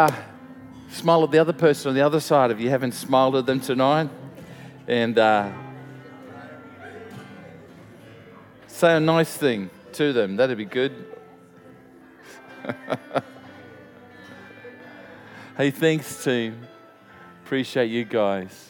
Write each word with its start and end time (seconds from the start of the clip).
Uh, 0.00 0.10
smile 0.88 1.24
at 1.24 1.30
the 1.30 1.38
other 1.38 1.52
person 1.52 1.90
on 1.90 1.94
the 1.94 2.00
other 2.00 2.20
side 2.20 2.50
if 2.50 2.58
you 2.58 2.70
haven't 2.70 2.92
smiled 2.92 3.36
at 3.36 3.44
them 3.44 3.60
tonight. 3.60 4.08
And 4.88 5.18
uh, 5.18 5.52
say 8.66 8.96
a 8.96 9.00
nice 9.00 9.36
thing 9.36 9.68
to 9.92 10.14
them. 10.14 10.36
That'd 10.36 10.56
be 10.56 10.64
good. 10.64 11.04
hey, 15.58 15.70
thanks, 15.70 16.24
team. 16.24 16.66
Appreciate 17.44 17.90
you 17.90 18.06
guys. 18.06 18.69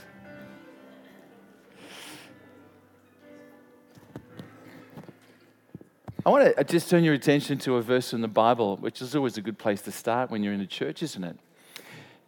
I 6.27 6.29
want 6.29 6.45
to 6.45 6.61
uh, 6.61 6.63
just 6.65 6.91
turn 6.91 7.03
your 7.03 7.15
attention 7.15 7.57
to 7.61 7.77
a 7.77 7.83
verse 7.83 8.13
in 8.13 8.21
the 8.21 8.29
Bible, 8.29 8.77
which 8.77 9.01
is 9.01 9.17
always 9.17 9.39
a 9.39 9.41
good 9.41 9.59
place 9.59 9.81
to 9.83 9.93
start 9.93 10.31
when 10.31 10.43
you're 10.43 10.53
in 10.53 10.61
a 10.61 10.67
church, 10.67 11.03
isn't 11.03 11.25
it? 11.25 11.39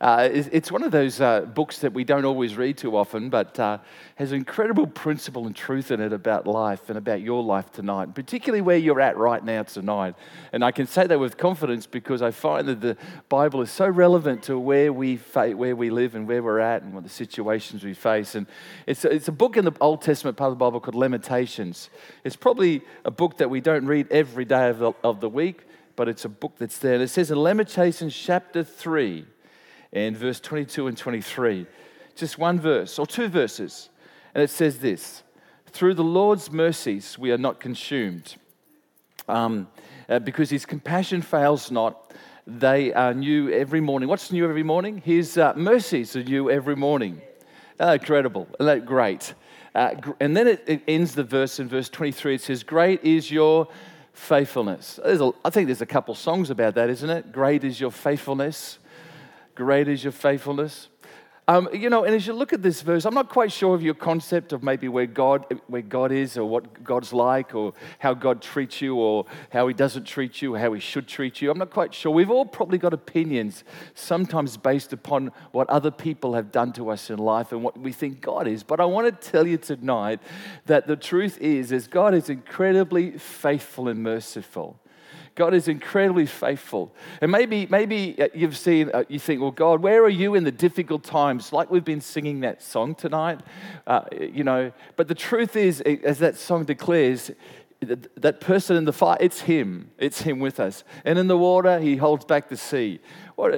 Uh, 0.02 0.28
it's 0.32 0.72
one 0.72 0.82
of 0.82 0.90
those 0.90 1.20
uh, 1.20 1.42
books 1.42 1.78
that 1.78 1.92
we 1.92 2.02
don't 2.02 2.24
always 2.24 2.56
read 2.56 2.76
too 2.76 2.96
often, 2.96 3.30
but 3.30 3.56
uh, 3.60 3.78
has 4.16 4.32
incredible 4.32 4.84
principle 4.84 5.46
and 5.46 5.54
truth 5.54 5.92
in 5.92 6.00
it 6.00 6.12
about 6.12 6.44
life 6.44 6.88
and 6.88 6.98
about 6.98 7.20
your 7.20 7.40
life 7.40 7.70
tonight, 7.70 8.12
particularly 8.12 8.60
where 8.60 8.76
you're 8.76 9.00
at 9.00 9.16
right 9.16 9.44
now 9.44 9.62
tonight. 9.62 10.16
And 10.50 10.64
I 10.64 10.72
can 10.72 10.88
say 10.88 11.06
that 11.06 11.20
with 11.20 11.36
confidence 11.36 11.86
because 11.86 12.20
I 12.20 12.32
find 12.32 12.66
that 12.66 12.80
the 12.80 12.96
Bible 13.28 13.60
is 13.60 13.70
so 13.70 13.88
relevant 13.88 14.42
to 14.44 14.58
where 14.58 14.92
we, 14.92 15.18
fa- 15.18 15.52
where 15.52 15.76
we 15.76 15.88
live 15.88 16.16
and 16.16 16.26
where 16.26 16.42
we're 16.42 16.58
at 16.58 16.82
and 16.82 16.94
what 16.94 17.04
the 17.04 17.08
situations 17.08 17.84
we 17.84 17.94
face. 17.94 18.34
And 18.34 18.48
it's 18.88 19.04
a, 19.04 19.08
it's 19.08 19.28
a 19.28 19.32
book 19.32 19.56
in 19.56 19.64
the 19.64 19.72
Old 19.80 20.02
Testament 20.02 20.36
part 20.36 20.50
of 20.50 20.58
the 20.58 20.64
Bible 20.64 20.80
called 20.80 20.96
Lamentations. 20.96 21.90
It's 22.24 22.34
probably 22.34 22.82
a 23.04 23.12
book 23.12 23.36
that 23.36 23.50
we 23.50 23.60
don't 23.60 23.86
read 23.86 24.08
every 24.10 24.46
day 24.46 24.68
of 24.68 24.80
the, 24.80 24.94
of 25.04 25.20
the 25.20 25.28
week, 25.28 25.62
but 25.94 26.08
it's 26.08 26.24
a 26.24 26.28
book 26.28 26.54
that's 26.58 26.78
there. 26.78 26.94
And 26.94 27.04
it 27.04 27.08
says 27.08 27.30
in 27.30 27.38
Lamentations 27.38 28.16
chapter 28.16 28.64
3, 28.64 29.26
and 29.92 30.16
verse 30.16 30.40
22 30.40 30.86
and 30.86 30.96
23. 30.96 31.66
Just 32.16 32.38
one 32.38 32.60
verse 32.60 32.98
or 32.98 33.06
two 33.06 33.28
verses. 33.28 33.88
And 34.34 34.42
it 34.42 34.50
says 34.50 34.78
this 34.78 35.22
Through 35.66 35.94
the 35.94 36.04
Lord's 36.04 36.50
mercies 36.50 37.18
we 37.18 37.32
are 37.32 37.38
not 37.38 37.60
consumed, 37.60 38.36
um, 39.28 39.68
uh, 40.08 40.18
because 40.18 40.50
his 40.50 40.66
compassion 40.66 41.22
fails 41.22 41.70
not. 41.70 42.12
They 42.46 42.92
are 42.92 43.14
new 43.14 43.50
every 43.50 43.80
morning. 43.80 44.08
What's 44.08 44.32
new 44.32 44.48
every 44.48 44.64
morning? 44.64 44.98
His 44.98 45.38
uh, 45.38 45.52
mercies 45.54 46.16
are 46.16 46.24
new 46.24 46.50
every 46.50 46.74
morning. 46.74 47.22
Uh, 47.78 47.98
incredible. 48.00 48.48
That 48.58 48.84
great? 48.84 49.34
Uh, 49.74 49.94
and 50.20 50.36
then 50.36 50.48
it, 50.48 50.64
it, 50.66 50.82
ends 50.88 51.14
the 51.14 51.24
verse 51.24 51.60
in 51.60 51.68
verse 51.68 51.88
23. 51.88 52.34
It 52.34 52.40
says, 52.40 52.62
Great 52.62 53.02
is 53.04 53.30
your 53.30 53.68
faithfulness. 54.12 54.98
A, 55.02 55.32
I 55.44 55.50
think 55.50 55.68
there's 55.68 55.82
a 55.82 55.86
couple 55.86 56.14
songs 56.14 56.50
about 56.50 56.74
that, 56.74 56.90
isn't 56.90 57.08
it? 57.08 57.32
Great 57.32 57.64
is 57.64 57.80
your 57.80 57.90
faithfulness. 57.90 58.78
Great 59.54 59.88
is 59.88 60.02
your 60.04 60.12
faithfulness. 60.12 60.88
Um, 61.52 61.68
you 61.74 61.90
know, 61.90 62.04
and 62.04 62.14
as 62.14 62.26
you 62.26 62.32
look 62.32 62.54
at 62.54 62.62
this 62.62 62.80
verse, 62.80 63.04
I'm 63.04 63.12
not 63.12 63.28
quite 63.28 63.52
sure 63.52 63.74
of 63.74 63.82
your 63.82 63.92
concept 63.92 64.54
of 64.54 64.62
maybe 64.62 64.88
where 64.88 65.04
God, 65.04 65.44
where 65.66 65.82
God 65.82 66.10
is, 66.10 66.38
or 66.38 66.48
what 66.48 66.82
God's 66.82 67.12
like, 67.12 67.54
or 67.54 67.74
how 67.98 68.14
God 68.14 68.40
treats 68.40 68.80
you, 68.80 68.96
or 68.96 69.26
how 69.50 69.68
He 69.68 69.74
doesn't 69.74 70.04
treat 70.04 70.40
you, 70.40 70.54
or 70.54 70.58
how 70.58 70.72
He 70.72 70.80
should 70.80 71.06
treat 71.06 71.42
you. 71.42 71.50
I'm 71.50 71.58
not 71.58 71.68
quite 71.68 71.92
sure. 71.92 72.10
We've 72.10 72.30
all 72.30 72.46
probably 72.46 72.78
got 72.78 72.94
opinions, 72.94 73.64
sometimes 73.92 74.56
based 74.56 74.94
upon 74.94 75.30
what 75.50 75.68
other 75.68 75.90
people 75.90 76.32
have 76.32 76.52
done 76.52 76.72
to 76.72 76.88
us 76.88 77.10
in 77.10 77.18
life 77.18 77.52
and 77.52 77.62
what 77.62 77.78
we 77.78 77.92
think 77.92 78.22
God 78.22 78.48
is. 78.48 78.62
But 78.62 78.80
I 78.80 78.86
want 78.86 79.20
to 79.20 79.30
tell 79.30 79.46
you 79.46 79.58
tonight 79.58 80.20
that 80.64 80.86
the 80.86 80.96
truth 80.96 81.36
is, 81.38 81.70
is 81.70 81.86
God 81.86 82.14
is 82.14 82.30
incredibly 82.30 83.18
faithful 83.18 83.88
and 83.88 84.02
merciful. 84.02 84.80
God 85.34 85.54
is 85.54 85.66
incredibly 85.66 86.26
faithful. 86.26 86.94
And 87.20 87.32
maybe, 87.32 87.66
maybe 87.70 88.20
uh, 88.20 88.28
you've 88.34 88.56
seen, 88.56 88.90
uh, 88.92 89.04
you 89.08 89.18
think, 89.18 89.40
well, 89.40 89.50
God, 89.50 89.82
where 89.82 90.02
are 90.02 90.08
you 90.10 90.34
in 90.34 90.44
the 90.44 90.52
difficult 90.52 91.04
times? 91.04 91.41
Like 91.50 91.70
we've 91.70 91.82
been 91.84 92.02
singing 92.02 92.40
that 92.40 92.62
song 92.62 92.94
tonight, 92.94 93.40
uh, 93.86 94.02
you 94.20 94.44
know. 94.44 94.70
But 94.96 95.08
the 95.08 95.14
truth 95.14 95.56
is, 95.56 95.80
as 95.80 96.18
that 96.18 96.36
song 96.36 96.64
declares, 96.66 97.30
that 97.80 98.40
person 98.40 98.76
in 98.76 98.84
the 98.84 98.92
fire, 98.92 99.16
it's 99.18 99.40
Him. 99.40 99.90
It's 99.98 100.20
Him 100.20 100.38
with 100.38 100.60
us. 100.60 100.84
And 101.04 101.18
in 101.18 101.26
the 101.26 101.38
water, 101.38 101.80
He 101.80 101.96
holds 101.96 102.24
back 102.24 102.48
the 102.48 102.56
sea. 102.56 103.00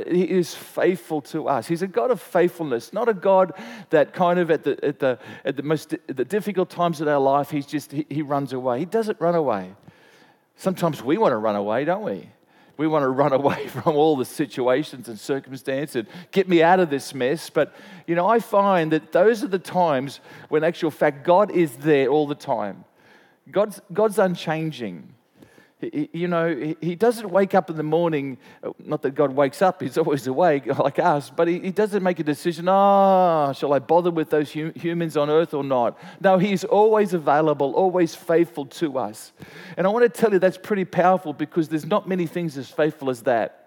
He 0.07 0.23
is 0.23 0.55
faithful 0.55 1.21
to 1.23 1.49
us. 1.49 1.67
He's 1.67 1.83
a 1.83 1.87
God 1.87 2.11
of 2.11 2.21
faithfulness, 2.21 2.93
not 2.93 3.09
a 3.09 3.15
God 3.15 3.53
that 3.91 4.13
kind 4.13 4.39
of 4.39 4.51
at 4.51 4.65
the, 4.65 4.83
at 4.85 4.99
the, 4.99 5.19
at 5.45 5.57
the 5.57 5.63
most 5.63 5.95
the 6.07 6.25
difficult 6.25 6.71
times 6.71 7.01
of 7.01 7.09
our 7.09 7.19
life, 7.19 7.51
He's 7.51 7.67
just, 7.67 7.93
he, 7.93 8.07
he 8.09 8.23
runs 8.23 8.53
away. 8.53 8.79
He 8.79 8.87
doesn't 8.87 9.21
run 9.21 9.35
away. 9.35 9.75
Sometimes 10.57 11.03
we 11.03 11.19
want 11.19 11.33
to 11.33 11.37
run 11.37 11.57
away, 11.57 11.85
don't 11.85 12.05
we? 12.05 12.31
We 12.77 12.87
want 12.87 13.05
to 13.05 13.09
run 13.09 13.33
away 13.33 13.69
from 13.69 13.97
all 13.97 14.17
the 14.17 14.25
situations 14.25 15.09
and 15.09 15.19
circumstances 15.19 15.97
and 15.97 16.09
get 16.33 16.49
me 16.49 16.63
out 16.63 16.81
of 16.81 16.91
this 16.91 17.15
mess. 17.15 17.51
But, 17.51 17.75
you 18.07 18.15
know, 18.15 18.27
I 18.27 18.39
find 18.41 18.93
that 18.93 19.13
those 19.13 19.45
are 19.45 19.49
the 19.49 19.59
times 19.59 20.21
when, 20.49 20.65
actual 20.65 20.91
fact, 20.91 21.25
God 21.25 21.51
is 21.51 21.77
there 21.77 22.09
all 22.09 22.27
the 22.27 22.35
time. 22.35 22.85
God's, 23.51 23.81
God's 23.93 24.19
unchanging 24.19 25.14
you 26.13 26.29
know, 26.29 26.75
he 26.81 26.95
doesn't 26.95 27.31
wake 27.31 27.55
up 27.55 27.71
in 27.71 27.77
the 27.77 27.83
morning, 27.83 28.39
uh, 28.63 28.71
not 28.79 29.03
that 29.03 29.13
God 29.13 29.35
wakes 29.35 29.63
up, 29.63 29.83
he's 29.83 29.99
always 29.99 30.27
awake 30.27 30.67
like 30.79 30.99
us, 30.99 31.31
but 31.31 31.49
he, 31.49 31.71
doesn't 31.71 32.03
make 32.03 32.19
a 32.19 32.25
decision, 32.25 32.69
ah, 32.69 33.49
oh, 33.49 33.53
shall 33.53 33.73
I 33.73 33.79
bother 33.79 34.11
with 34.11 34.31
those 34.31 34.51
humans 34.51 35.17
on 35.17 35.31
earth 35.31 35.55
or 35.55 35.65
not? 35.65 35.99
No, 36.21 36.39
he's 36.39 36.65
always 36.65 37.15
available, 37.15 37.73
always 37.75 38.15
faithful 38.15 38.67
to 38.67 38.99
us. 38.99 39.33
And 39.77 39.87
I 39.87 39.91
want 39.91 40.05
to 40.05 40.21
tell 40.21 40.33
you 40.33 40.39
that's 40.39 40.59
pretty 40.59 40.85
powerful 40.85 41.33
because 41.33 41.69
there's 41.69 41.87
not 41.87 42.09
many 42.09 42.27
things 42.27 42.57
as 42.57 42.71
faithful 42.71 43.11
as 43.11 43.23
that. 43.23 43.64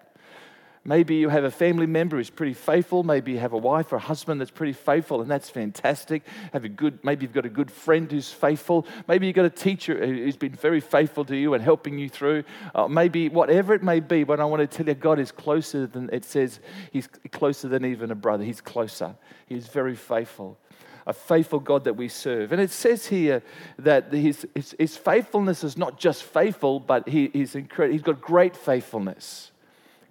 Maybe 0.84 1.16
you 1.16 1.28
have 1.28 1.44
a 1.44 1.50
family 1.50 1.86
member 1.86 2.16
who's 2.16 2.30
pretty 2.30 2.54
faithful. 2.54 3.02
Maybe 3.02 3.32
you 3.32 3.38
have 3.38 3.52
a 3.52 3.58
wife 3.58 3.92
or 3.92 3.96
a 3.96 4.00
husband 4.00 4.40
that's 4.40 4.50
pretty 4.50 4.72
faithful, 4.72 5.20
and 5.20 5.30
that's 5.30 5.50
fantastic. 5.50 6.22
Have 6.52 6.64
a 6.64 6.68
good, 6.68 6.98
maybe 7.04 7.24
you've 7.24 7.34
got 7.34 7.44
a 7.44 7.50
good 7.50 7.70
friend 7.70 8.10
who's 8.10 8.32
faithful. 8.32 8.86
Maybe 9.06 9.26
you've 9.26 9.36
got 9.36 9.44
a 9.44 9.50
teacher 9.50 10.04
who's 10.04 10.36
been 10.36 10.54
very 10.54 10.80
faithful 10.80 11.24
to 11.26 11.36
you 11.36 11.54
and 11.54 11.62
helping 11.62 11.98
you 11.98 12.08
through. 12.08 12.44
Uh, 12.74 12.88
maybe 12.88 13.28
whatever 13.28 13.74
it 13.74 13.82
may 13.82 14.00
be, 14.00 14.24
but 14.24 14.40
I 14.40 14.44
want 14.44 14.60
to 14.60 14.66
tell 14.66 14.86
you, 14.86 14.94
God 14.94 15.18
is 15.18 15.32
closer 15.32 15.86
than 15.86 16.08
it 16.12 16.24
says. 16.24 16.60
He's 16.92 17.08
closer 17.32 17.68
than 17.68 17.84
even 17.84 18.10
a 18.10 18.14
brother. 18.14 18.44
He's 18.44 18.60
closer. 18.60 19.14
He's 19.46 19.66
very 19.66 19.96
faithful 19.96 20.58
a 21.06 21.12
faithful 21.14 21.58
God 21.58 21.84
that 21.84 21.94
we 21.94 22.06
serve. 22.06 22.52
And 22.52 22.60
it 22.60 22.70
says 22.70 23.06
here 23.06 23.42
that 23.78 24.12
his, 24.12 24.46
his, 24.54 24.76
his 24.78 24.94
faithfulness 24.94 25.64
is 25.64 25.78
not 25.78 25.98
just 25.98 26.22
faithful, 26.22 26.80
but 26.80 27.08
he, 27.08 27.30
he's, 27.32 27.54
incredible, 27.54 27.94
he's 27.94 28.02
got 28.02 28.20
great 28.20 28.54
faithfulness 28.54 29.50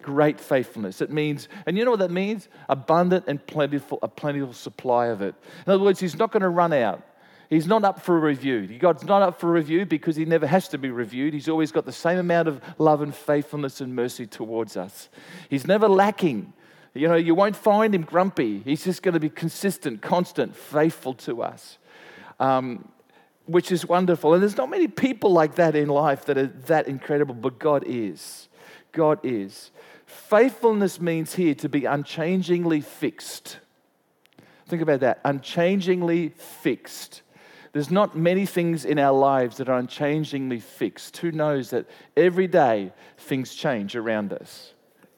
great 0.07 0.39
faithfulness. 0.39 1.01
It 1.01 1.11
means, 1.11 1.49
and 1.65 1.77
you 1.77 1.83
know 1.83 1.91
what 1.91 1.99
that 1.99 2.11
means? 2.11 2.47
Abundant 2.69 3.25
and 3.27 3.45
plentiful, 3.45 3.99
a 4.01 4.07
plentiful 4.07 4.53
supply 4.53 5.07
of 5.07 5.21
it. 5.21 5.35
In 5.65 5.73
other 5.73 5.83
words, 5.83 5.99
he's 5.99 6.17
not 6.17 6.31
going 6.31 6.43
to 6.43 6.49
run 6.49 6.71
out. 6.71 7.03
He's 7.49 7.67
not 7.67 7.83
up 7.83 8.01
for 8.01 8.17
review. 8.17 8.79
God's 8.79 9.03
not 9.03 9.21
up 9.21 9.37
for 9.37 9.51
review 9.51 9.85
because 9.85 10.15
he 10.15 10.23
never 10.23 10.47
has 10.47 10.69
to 10.69 10.77
be 10.77 10.89
reviewed. 10.89 11.33
He's 11.33 11.49
always 11.49 11.73
got 11.73 11.85
the 11.85 11.91
same 11.91 12.19
amount 12.19 12.47
of 12.47 12.61
love 12.77 13.01
and 13.01 13.13
faithfulness 13.13 13.81
and 13.81 13.93
mercy 13.93 14.25
towards 14.25 14.77
us. 14.77 15.09
He's 15.49 15.67
never 15.67 15.89
lacking. 15.89 16.53
You 16.93 17.09
know, 17.09 17.15
you 17.15 17.35
won't 17.35 17.57
find 17.57 17.93
him 17.93 18.03
grumpy. 18.03 18.59
He's 18.59 18.85
just 18.85 19.03
going 19.03 19.13
to 19.13 19.19
be 19.19 19.29
consistent, 19.29 20.01
constant, 20.01 20.55
faithful 20.55 21.15
to 21.15 21.43
us, 21.43 21.77
um, 22.39 22.87
which 23.45 23.73
is 23.73 23.85
wonderful. 23.85 24.33
And 24.33 24.41
there's 24.41 24.57
not 24.57 24.69
many 24.69 24.87
people 24.87 25.31
like 25.33 25.55
that 25.55 25.75
in 25.75 25.89
life 25.89 26.25
that 26.25 26.37
are 26.37 26.47
that 26.67 26.87
incredible, 26.87 27.35
but 27.35 27.59
God 27.59 27.83
is. 27.85 28.47
God 28.91 29.19
is. 29.23 29.71
Faithfulness 30.07 31.01
means 31.01 31.35
here 31.35 31.53
to 31.53 31.67
be 31.67 31.83
unchangingly 31.83 32.79
fixed. 32.79 33.59
Think 34.65 34.81
about 34.81 35.01
that 35.01 35.19
unchangingly 35.25 36.29
fixed. 36.29 37.21
There's 37.73 37.91
not 37.91 38.17
many 38.17 38.45
things 38.45 38.85
in 38.85 38.99
our 38.99 39.11
lives 39.11 39.57
that 39.57 39.67
are 39.67 39.77
unchangingly 39.77 40.61
fixed. 40.61 41.17
Who 41.17 41.31
knows 41.31 41.71
that 41.71 41.87
every 42.15 42.47
day 42.47 42.93
things 43.17 43.53
change 43.53 43.97
around 43.97 44.31
us? 44.31 44.73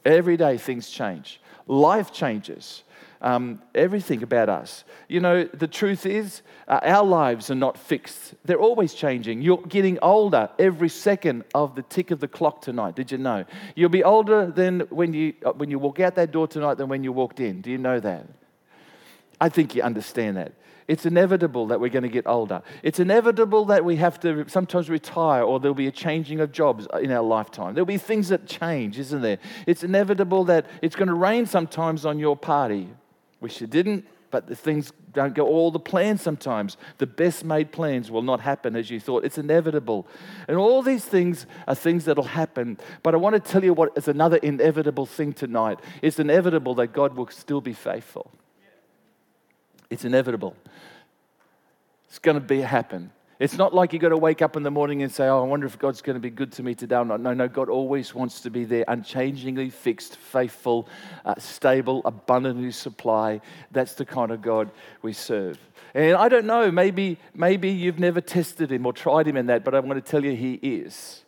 Every 0.06 0.36
day 0.38 0.58
things 0.58 0.90
change. 0.90 1.40
Life 1.68 2.12
changes 2.12 2.84
um, 3.22 3.62
everything 3.76 4.24
about 4.24 4.50
us. 4.50 4.84
You 5.08 5.20
know, 5.20 5.44
the 5.46 5.68
truth 5.68 6.06
is, 6.06 6.42
uh, 6.68 6.80
our 6.84 7.04
lives 7.04 7.52
are 7.52 7.56
not 7.56 7.78
fixed, 7.78 8.36
they're 8.46 8.60
always 8.60 8.94
changing. 8.94 9.42
You're 9.42 9.62
getting 9.68 10.00
older 10.02 10.50
every 10.58 10.90
second 10.90 11.44
of 11.54 11.76
the 11.76 11.82
tick 11.84 12.12
of 12.12 12.20
the 12.20 12.28
clock 12.28 12.62
tonight. 12.62 12.96
Did 12.96 13.12
you 13.12 13.18
know? 13.18 13.46
You'll 13.76 13.90
be 13.90 14.04
older 14.04 14.48
than 14.48 14.82
when 14.90 15.14
you, 15.14 15.34
uh, 15.46 15.52
when 15.52 15.70
you 15.70 15.80
walk 15.80 16.00
out 16.00 16.16
that 16.16 16.32
door 16.32 16.48
tonight 16.48 16.76
than 16.76 16.88
when 16.88 17.04
you 17.04 17.12
walked 17.12 17.40
in. 17.40 17.62
Do 17.62 17.72
you 17.72 17.78
know 17.78 18.00
that? 18.00 18.26
I 19.42 19.50
think 19.50 19.76
you 19.76 19.82
understand 19.82 20.38
that. 20.38 20.54
It's 20.88 21.06
inevitable 21.06 21.68
that 21.68 21.80
we're 21.80 21.90
going 21.90 22.04
to 22.04 22.10
get 22.10 22.26
older. 22.26 22.64
It's 22.82 23.00
inevitable 23.00 23.66
that 23.66 23.86
we 23.86 23.98
have 23.98 24.20
to 24.22 24.50
sometimes 24.50 24.90
retire 24.90 25.44
or 25.44 25.60
there'll 25.60 25.76
be 25.76 25.86
a 25.86 25.92
changing 25.92 26.40
of 26.40 26.52
jobs 26.52 26.88
in 27.00 27.12
our 27.12 27.22
lifetime. 27.22 27.76
There'll 27.76 27.86
be 27.86 28.00
things 28.00 28.30
that 28.30 28.48
change, 28.48 28.98
isn't 28.98 29.22
there? 29.22 29.38
It's 29.68 29.84
inevitable 29.84 30.46
that 30.46 30.66
it's 30.82 30.96
going 30.96 31.10
to 31.10 31.14
rain 31.14 31.46
sometimes 31.46 32.08
on 32.08 32.18
your 32.18 32.36
party 32.36 32.90
Wish 33.42 33.62
you 33.62 33.68
didn't, 33.68 34.06
but 34.32 34.48
the 34.48 34.56
things 34.56 34.92
don't 35.14 35.34
go 35.34 35.48
all 35.48 35.72
the 35.72 35.80
plans 35.80 36.22
sometimes. 36.22 36.78
The 36.98 37.08
best 37.08 37.44
made 37.44 37.72
plans 37.72 38.12
will 38.12 38.22
not 38.22 38.42
happen 38.42 38.76
as 38.76 38.90
you 38.90 39.00
thought. 39.00 39.26
It's 39.26 39.38
inevitable. 39.38 40.08
And 40.48 40.58
all 40.58 40.82
these 40.82 41.06
things 41.06 41.46
are 41.68 41.76
things 41.76 42.06
that'll 42.06 42.24
happen. 42.24 42.78
But 43.02 43.14
I 43.14 43.18
want 43.18 43.36
to 43.36 43.52
tell 43.52 43.64
you 43.64 43.74
what 43.74 43.92
is 43.96 44.08
another 44.08 44.38
inevitable 44.38 45.06
thing 45.06 45.34
tonight. 45.34 45.80
It's 46.02 46.20
inevitable 46.20 46.76
that 46.76 46.88
God 46.88 47.16
will 47.16 47.28
still 47.28 47.62
be 47.62 47.74
faithful. 47.74 48.32
It's 49.90 50.06
inevitable. 50.06 50.56
It's 52.08 52.20
going 52.20 52.36
to 52.36 52.42
be 52.42 52.62
happen. 52.62 53.12
It's 53.40 53.58
not 53.58 53.74
like 53.74 53.94
you've 53.94 54.02
got 54.02 54.10
to 54.10 54.18
wake 54.18 54.42
up 54.42 54.58
in 54.58 54.64
the 54.64 54.72
morning 54.72 55.02
and 55.02 55.10
say, 55.10 55.26
Oh, 55.28 55.42
I 55.42 55.48
wonder 55.48 55.66
if 55.66 55.80
God's 55.80 56.02
going 56.02 56.16
to 56.16 56.20
be 56.20 56.30
good 56.30 56.52
to 56.54 56.64
me 56.64 56.76
today 56.76 56.98
or 56.98 57.06
not. 57.06 57.22
No, 57.22 57.34
no, 57.34 57.48
God 57.48 57.70
always 57.70 58.14
wants 58.14 58.42
to 58.42 58.50
be 58.50 58.66
there, 58.66 58.84
unchangingly 58.90 59.70
fixed, 59.70 60.18
faithful, 60.18 60.90
uh, 61.24 61.36
stable, 61.38 62.02
abundantly 62.04 62.72
supply. 62.72 63.40
That's 63.72 63.94
the 63.94 64.04
kind 64.04 64.32
of 64.32 64.42
God 64.42 64.70
we 65.02 65.14
serve. 65.14 65.58
And 65.94 66.18
I 66.18 66.28
don't 66.28 66.46
know, 66.46 66.70
maybe, 66.70 67.18
maybe 67.34 67.70
you've 67.70 67.98
never 67.98 68.20
tested 68.20 68.74
him 68.74 68.86
or 68.86 68.92
tried 68.92 69.26
him 69.26 69.38
in 69.38 69.46
that, 69.46 69.64
but 69.64 69.74
I 69.74 69.80
want 69.80 70.04
to 70.04 70.12
tell 70.12 70.24
you 70.24 70.36
he 70.36 70.56
is. 70.56 71.24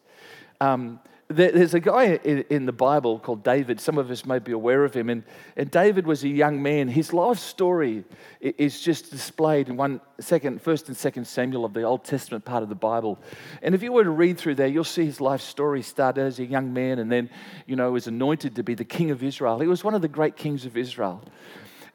Um, 0.59 0.99
there's 1.31 1.73
a 1.73 1.79
guy 1.79 2.15
in, 2.23 2.65
the 2.65 2.71
Bible 2.71 3.19
called 3.19 3.43
David. 3.43 3.79
Some 3.79 3.97
of 3.97 4.11
us 4.11 4.25
may 4.25 4.39
be 4.39 4.51
aware 4.51 4.85
of 4.85 4.93
him. 4.93 5.09
And, 5.09 5.23
and 5.57 5.69
David 5.69 6.05
was 6.05 6.23
a 6.23 6.27
young 6.27 6.61
man. 6.61 6.87
His 6.87 7.13
life 7.13 7.39
story 7.39 8.03
is 8.39 8.81
just 8.81 9.11
displayed 9.11 9.69
in 9.69 9.77
one 9.77 10.01
second, 10.19 10.61
first 10.61 10.87
and 10.87 10.95
second 10.97 11.25
Samuel 11.25 11.65
of 11.65 11.73
the 11.73 11.83
Old 11.83 12.03
Testament 12.03 12.45
part 12.45 12.63
of 12.63 12.69
the 12.69 12.75
Bible. 12.75 13.19
And 13.61 13.75
if 13.75 13.83
you 13.83 13.91
were 13.91 14.03
to 14.03 14.09
read 14.09 14.37
through 14.37 14.55
there, 14.55 14.67
you'll 14.67 14.83
see 14.83 15.05
his 15.05 15.19
life 15.19 15.41
story 15.41 15.81
started 15.81 16.21
as 16.21 16.39
a 16.39 16.45
young 16.45 16.73
man 16.73 16.99
and 16.99 17.11
then, 17.11 17.29
you 17.65 17.75
know, 17.75 17.91
was 17.91 18.07
anointed 18.07 18.55
to 18.55 18.63
be 18.63 18.75
the 18.75 18.85
king 18.85 19.11
of 19.11 19.23
Israel. 19.23 19.59
He 19.59 19.67
was 19.67 19.83
one 19.83 19.95
of 19.95 20.01
the 20.01 20.07
great 20.07 20.35
kings 20.35 20.65
of 20.65 20.77
Israel. 20.77 21.23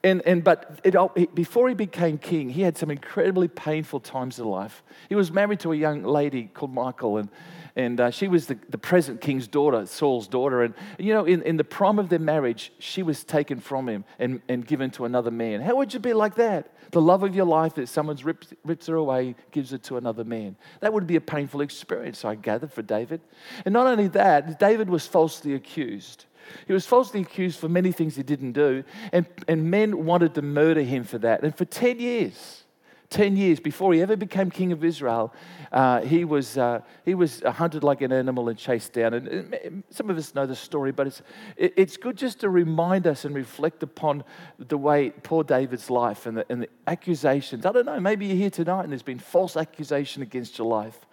And, 0.07 0.21
and 0.25 0.43
but 0.43 0.79
it, 0.83 1.35
before 1.35 1.67
he 1.67 1.75
became 1.75 2.17
king, 2.17 2.49
he 2.49 2.61
had 2.61 2.77
some 2.77 2.89
incredibly 2.89 3.47
painful 3.47 3.99
times 3.99 4.39
in 4.39 4.45
life. 4.45 4.83
He 5.09 5.15
was 5.15 5.31
married 5.31 5.59
to 5.61 5.73
a 5.73 5.75
young 5.75 6.03
lady 6.03 6.49
called 6.53 6.73
Michal, 6.73 7.17
and 7.17 7.29
and 7.77 7.99
uh, 8.01 8.09
she 8.09 8.27
was 8.27 8.47
the, 8.47 8.57
the 8.69 8.79
present 8.79 9.21
king's 9.21 9.47
daughter, 9.47 9.85
Saul's 9.85 10.27
daughter. 10.27 10.63
And, 10.63 10.73
you 10.97 11.13
know, 11.13 11.25
in, 11.25 11.43
in 11.43 11.57
the 11.57 11.63
prime 11.63 11.99
of 11.99 12.09
their 12.09 12.17
marriage, 12.17 12.73
she 12.79 13.03
was 13.03 13.23
taken 13.23 13.59
from 13.59 13.87
him 13.87 14.03
and, 14.17 14.41
and 14.49 14.65
given 14.65 14.89
to 14.91 15.05
another 15.05 15.29
man. 15.29 15.61
How 15.61 15.75
would 15.75 15.93
you 15.93 15.99
be 15.99 16.13
like 16.13 16.35
that? 16.35 16.73
The 16.89 17.01
love 17.01 17.21
of 17.21 17.35
your 17.35 17.45
life 17.45 17.75
that 17.75 17.87
someone's 17.87 18.25
ripped, 18.25 18.55
rips 18.65 18.87
her 18.87 18.95
away, 18.95 19.35
gives 19.51 19.73
it 19.73 19.83
to 19.83 19.97
another 19.97 20.23
man. 20.23 20.55
That 20.79 20.91
would 20.91 21.05
be 21.05 21.17
a 21.17 21.21
painful 21.21 21.61
experience, 21.61 22.25
I 22.25 22.33
gather, 22.33 22.67
for 22.67 22.81
David. 22.81 23.21
And 23.63 23.73
not 23.73 23.85
only 23.85 24.07
that, 24.07 24.59
David 24.59 24.89
was 24.89 25.05
falsely 25.05 25.53
accused. 25.53 26.25
He 26.65 26.73
was 26.73 26.85
falsely 26.85 27.21
accused 27.21 27.59
for 27.59 27.69
many 27.69 27.91
things 27.91 28.15
he 28.15 28.23
didn't 28.23 28.53
do, 28.53 28.83
and, 29.11 29.25
and 29.47 29.69
men 29.69 30.05
wanted 30.05 30.35
to 30.35 30.41
murder 30.41 30.81
him 30.81 31.03
for 31.03 31.17
that. 31.19 31.43
And 31.43 31.55
for 31.55 31.65
10 31.65 31.99
years, 31.99 32.63
10 33.09 33.37
years 33.37 33.59
before 33.59 33.93
he 33.93 34.01
ever 34.01 34.17
became 34.17 34.51
king 34.51 34.73
of 34.73 34.83
Israel, 34.83 35.33
uh, 35.71 36.01
he, 36.01 36.25
was, 36.25 36.57
uh, 36.57 36.81
he 37.05 37.15
was 37.15 37.41
hunted 37.41 37.83
like 37.83 38.01
an 38.01 38.11
animal 38.11 38.49
and 38.49 38.57
chased 38.57 38.93
down. 38.93 39.13
And 39.13 39.83
some 39.89 40.09
of 40.09 40.17
us 40.17 40.35
know 40.35 40.45
the 40.45 40.55
story, 40.55 40.91
but 40.91 41.07
it's, 41.07 41.21
it's 41.55 41.95
good 41.95 42.17
just 42.17 42.41
to 42.41 42.49
remind 42.49 43.07
us 43.07 43.23
and 43.23 43.33
reflect 43.33 43.81
upon 43.81 44.25
the 44.59 44.77
way 44.77 45.11
poor 45.23 45.43
David's 45.43 45.89
life 45.89 46.25
and 46.25 46.37
the, 46.37 46.45
and 46.49 46.63
the 46.63 46.69
accusations. 46.85 47.65
I 47.65 47.71
don't 47.71 47.85
know, 47.85 47.99
maybe 47.99 48.25
you're 48.25 48.35
here 48.35 48.49
tonight 48.49 48.83
and 48.83 48.91
there's 48.91 49.03
been 49.03 49.19
false 49.19 49.55
accusation 49.55 50.21
against 50.21 50.57
your 50.57 50.67
life. 50.67 51.06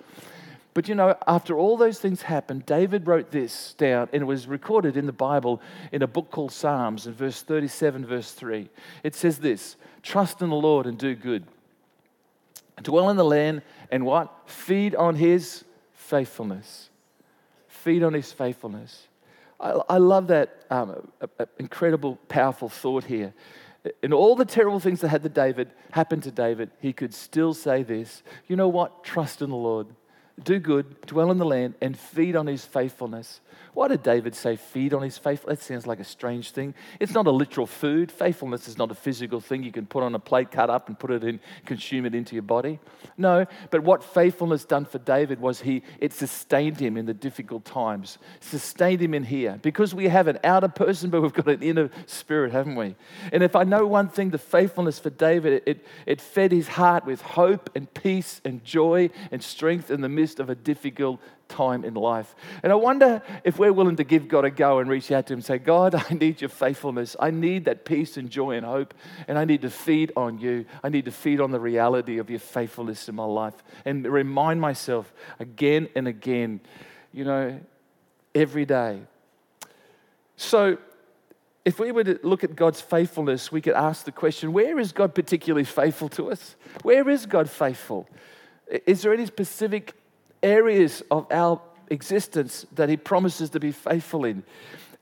But 0.74 0.88
you 0.88 0.94
know, 0.96 1.16
after 1.26 1.56
all 1.56 1.76
those 1.76 2.00
things 2.00 2.22
happened, 2.22 2.66
David 2.66 3.06
wrote 3.06 3.30
this 3.30 3.74
down, 3.74 4.08
and 4.12 4.22
it 4.22 4.26
was 4.26 4.46
recorded 4.48 4.96
in 4.96 5.06
the 5.06 5.12
Bible 5.12 5.62
in 5.92 6.02
a 6.02 6.06
book 6.08 6.30
called 6.30 6.50
Psalms, 6.52 7.06
in 7.06 7.14
verse 7.14 7.42
37, 7.42 8.04
verse 8.04 8.32
3. 8.32 8.68
It 9.04 9.14
says 9.14 9.38
this 9.38 9.76
Trust 10.02 10.42
in 10.42 10.50
the 10.50 10.56
Lord 10.56 10.86
and 10.86 10.98
do 10.98 11.14
good 11.14 11.46
dwell 12.82 13.10
in 13.10 13.16
the 13.16 13.24
land, 13.24 13.62
and 13.90 14.04
what? 14.04 14.32
Feed 14.46 14.94
on 14.94 15.14
his 15.14 15.64
faithfulness. 15.92 16.90
Feed 17.68 18.02
on 18.02 18.12
his 18.12 18.32
faithfulness. 18.32 19.08
I, 19.60 19.80
I 19.88 19.98
love 19.98 20.28
that 20.28 20.64
um, 20.70 21.10
incredible, 21.58 22.16
powerful 22.28 22.68
thought 22.68 23.04
here. 23.04 23.32
In 24.02 24.12
all 24.12 24.34
the 24.34 24.46
terrible 24.46 24.80
things 24.80 25.02
that 25.02 25.08
had 25.08 25.22
to 25.24 25.28
David 25.28 25.70
happened 25.90 26.22
to 26.22 26.30
David, 26.30 26.70
he 26.80 26.92
could 26.92 27.12
still 27.12 27.52
say 27.52 27.82
this. 27.82 28.22
You 28.48 28.56
know 28.56 28.68
what? 28.68 29.04
Trust 29.04 29.42
in 29.42 29.50
the 29.50 29.56
Lord. 29.56 29.86
Do 30.42 30.58
good, 30.58 31.00
dwell 31.02 31.30
in 31.30 31.38
the 31.38 31.44
land, 31.44 31.74
and 31.80 31.96
feed 31.96 32.36
on 32.36 32.46
his 32.46 32.64
faithfulness. 32.64 33.40
Why 33.72 33.88
did 33.88 34.02
David 34.02 34.34
say 34.34 34.56
feed 34.56 34.94
on 34.94 35.02
his 35.02 35.18
faith? 35.18 35.44
That 35.46 35.60
sounds 35.60 35.86
like 35.86 36.00
a 36.00 36.04
strange 36.04 36.50
thing. 36.50 36.74
It's 37.00 37.12
not 37.12 37.26
a 37.26 37.30
literal 37.30 37.66
food. 37.66 38.12
Faithfulness 38.12 38.68
is 38.68 38.78
not 38.78 38.90
a 38.90 38.94
physical 38.94 39.40
thing 39.40 39.62
you 39.62 39.72
can 39.72 39.86
put 39.86 40.02
on 40.02 40.14
a 40.14 40.18
plate, 40.18 40.50
cut 40.50 40.70
up, 40.70 40.88
and 40.88 40.98
put 40.98 41.10
it 41.10 41.24
in, 41.24 41.40
consume 41.66 42.06
it 42.06 42.14
into 42.14 42.34
your 42.34 42.42
body. 42.42 42.78
No, 43.16 43.46
but 43.70 43.82
what 43.82 44.02
faithfulness 44.02 44.64
done 44.64 44.84
for 44.84 44.98
David 44.98 45.40
was 45.40 45.60
he 45.60 45.82
it 45.98 46.12
sustained 46.12 46.78
him 46.78 46.96
in 46.96 47.06
the 47.06 47.14
difficult 47.14 47.64
times, 47.64 48.18
sustained 48.40 49.00
him 49.00 49.14
in 49.14 49.24
here. 49.24 49.58
Because 49.62 49.94
we 49.94 50.08
have 50.08 50.28
an 50.28 50.38
outer 50.44 50.68
person, 50.68 51.10
but 51.10 51.20
we've 51.20 51.32
got 51.32 51.48
an 51.48 51.62
inner 51.62 51.90
spirit, 52.06 52.52
haven't 52.52 52.76
we? 52.76 52.96
And 53.32 53.42
if 53.42 53.56
I 53.56 53.64
know 53.64 53.86
one 53.86 54.08
thing, 54.08 54.30
the 54.30 54.38
faithfulness 54.38 54.98
for 54.98 55.10
David, 55.10 55.62
it, 55.66 55.86
it 56.06 56.20
fed 56.20 56.52
his 56.52 56.68
heart 56.68 57.04
with 57.04 57.20
hope 57.20 57.70
and 57.74 57.92
peace 57.92 58.40
and 58.44 58.64
joy 58.64 59.10
and 59.30 59.42
strength 59.42 59.90
in 59.90 60.00
the 60.00 60.08
midst 60.08 60.40
of 60.40 60.50
a 60.50 60.54
difficult 60.54 61.20
time 61.48 61.84
in 61.84 61.94
life. 61.94 62.34
And 62.62 62.72
I 62.72 62.74
wonder 62.74 63.22
if 63.44 63.58
we're 63.58 63.72
willing 63.72 63.96
to 63.96 64.04
give 64.04 64.28
God 64.28 64.44
a 64.44 64.50
go 64.50 64.78
and 64.78 64.88
reach 64.88 65.10
out 65.12 65.26
to 65.28 65.32
Him 65.32 65.38
and 65.38 65.44
say, 65.44 65.58
God, 65.58 65.94
I 66.10 66.14
need 66.14 66.40
your 66.40 66.50
faithfulness. 66.50 67.16
I 67.18 67.30
need 67.30 67.66
that 67.66 67.84
peace 67.84 68.16
and 68.16 68.30
joy 68.30 68.52
and 68.52 68.66
hope. 68.66 68.94
And 69.28 69.38
I 69.38 69.44
need 69.44 69.62
to 69.62 69.70
feed 69.70 70.12
on 70.16 70.38
you. 70.38 70.66
I 70.82 70.88
need 70.88 71.04
to 71.04 71.12
feed 71.12 71.40
on 71.40 71.50
the 71.50 71.60
reality 71.60 72.18
of 72.18 72.30
your 72.30 72.38
faithfulness 72.38 73.08
in 73.08 73.14
my 73.14 73.24
life 73.24 73.54
and 73.84 74.06
remind 74.06 74.60
myself 74.60 75.12
again 75.38 75.88
and 75.94 76.08
again, 76.08 76.60
you 77.12 77.24
know, 77.24 77.60
every 78.34 78.64
day. 78.64 79.00
So, 80.36 80.78
if 81.64 81.78
we 81.78 81.92
were 81.92 82.04
to 82.04 82.20
look 82.22 82.44
at 82.44 82.54
God's 82.54 82.80
faithfulness, 82.80 83.50
we 83.50 83.62
could 83.62 83.72
ask 83.72 84.04
the 84.04 84.12
question 84.12 84.52
where 84.52 84.78
is 84.78 84.92
God 84.92 85.14
particularly 85.14 85.64
faithful 85.64 86.10
to 86.10 86.30
us? 86.30 86.56
Where 86.82 87.08
is 87.08 87.24
God 87.24 87.48
faithful? 87.48 88.06
Is 88.86 89.02
there 89.02 89.14
any 89.14 89.24
specific 89.24 89.94
areas 90.44 91.02
of 91.10 91.26
our 91.30 91.60
existence 91.88 92.66
that 92.74 92.88
He 92.88 92.96
promises 92.96 93.50
to 93.50 93.60
be 93.60 93.72
faithful 93.72 94.24
in. 94.24 94.44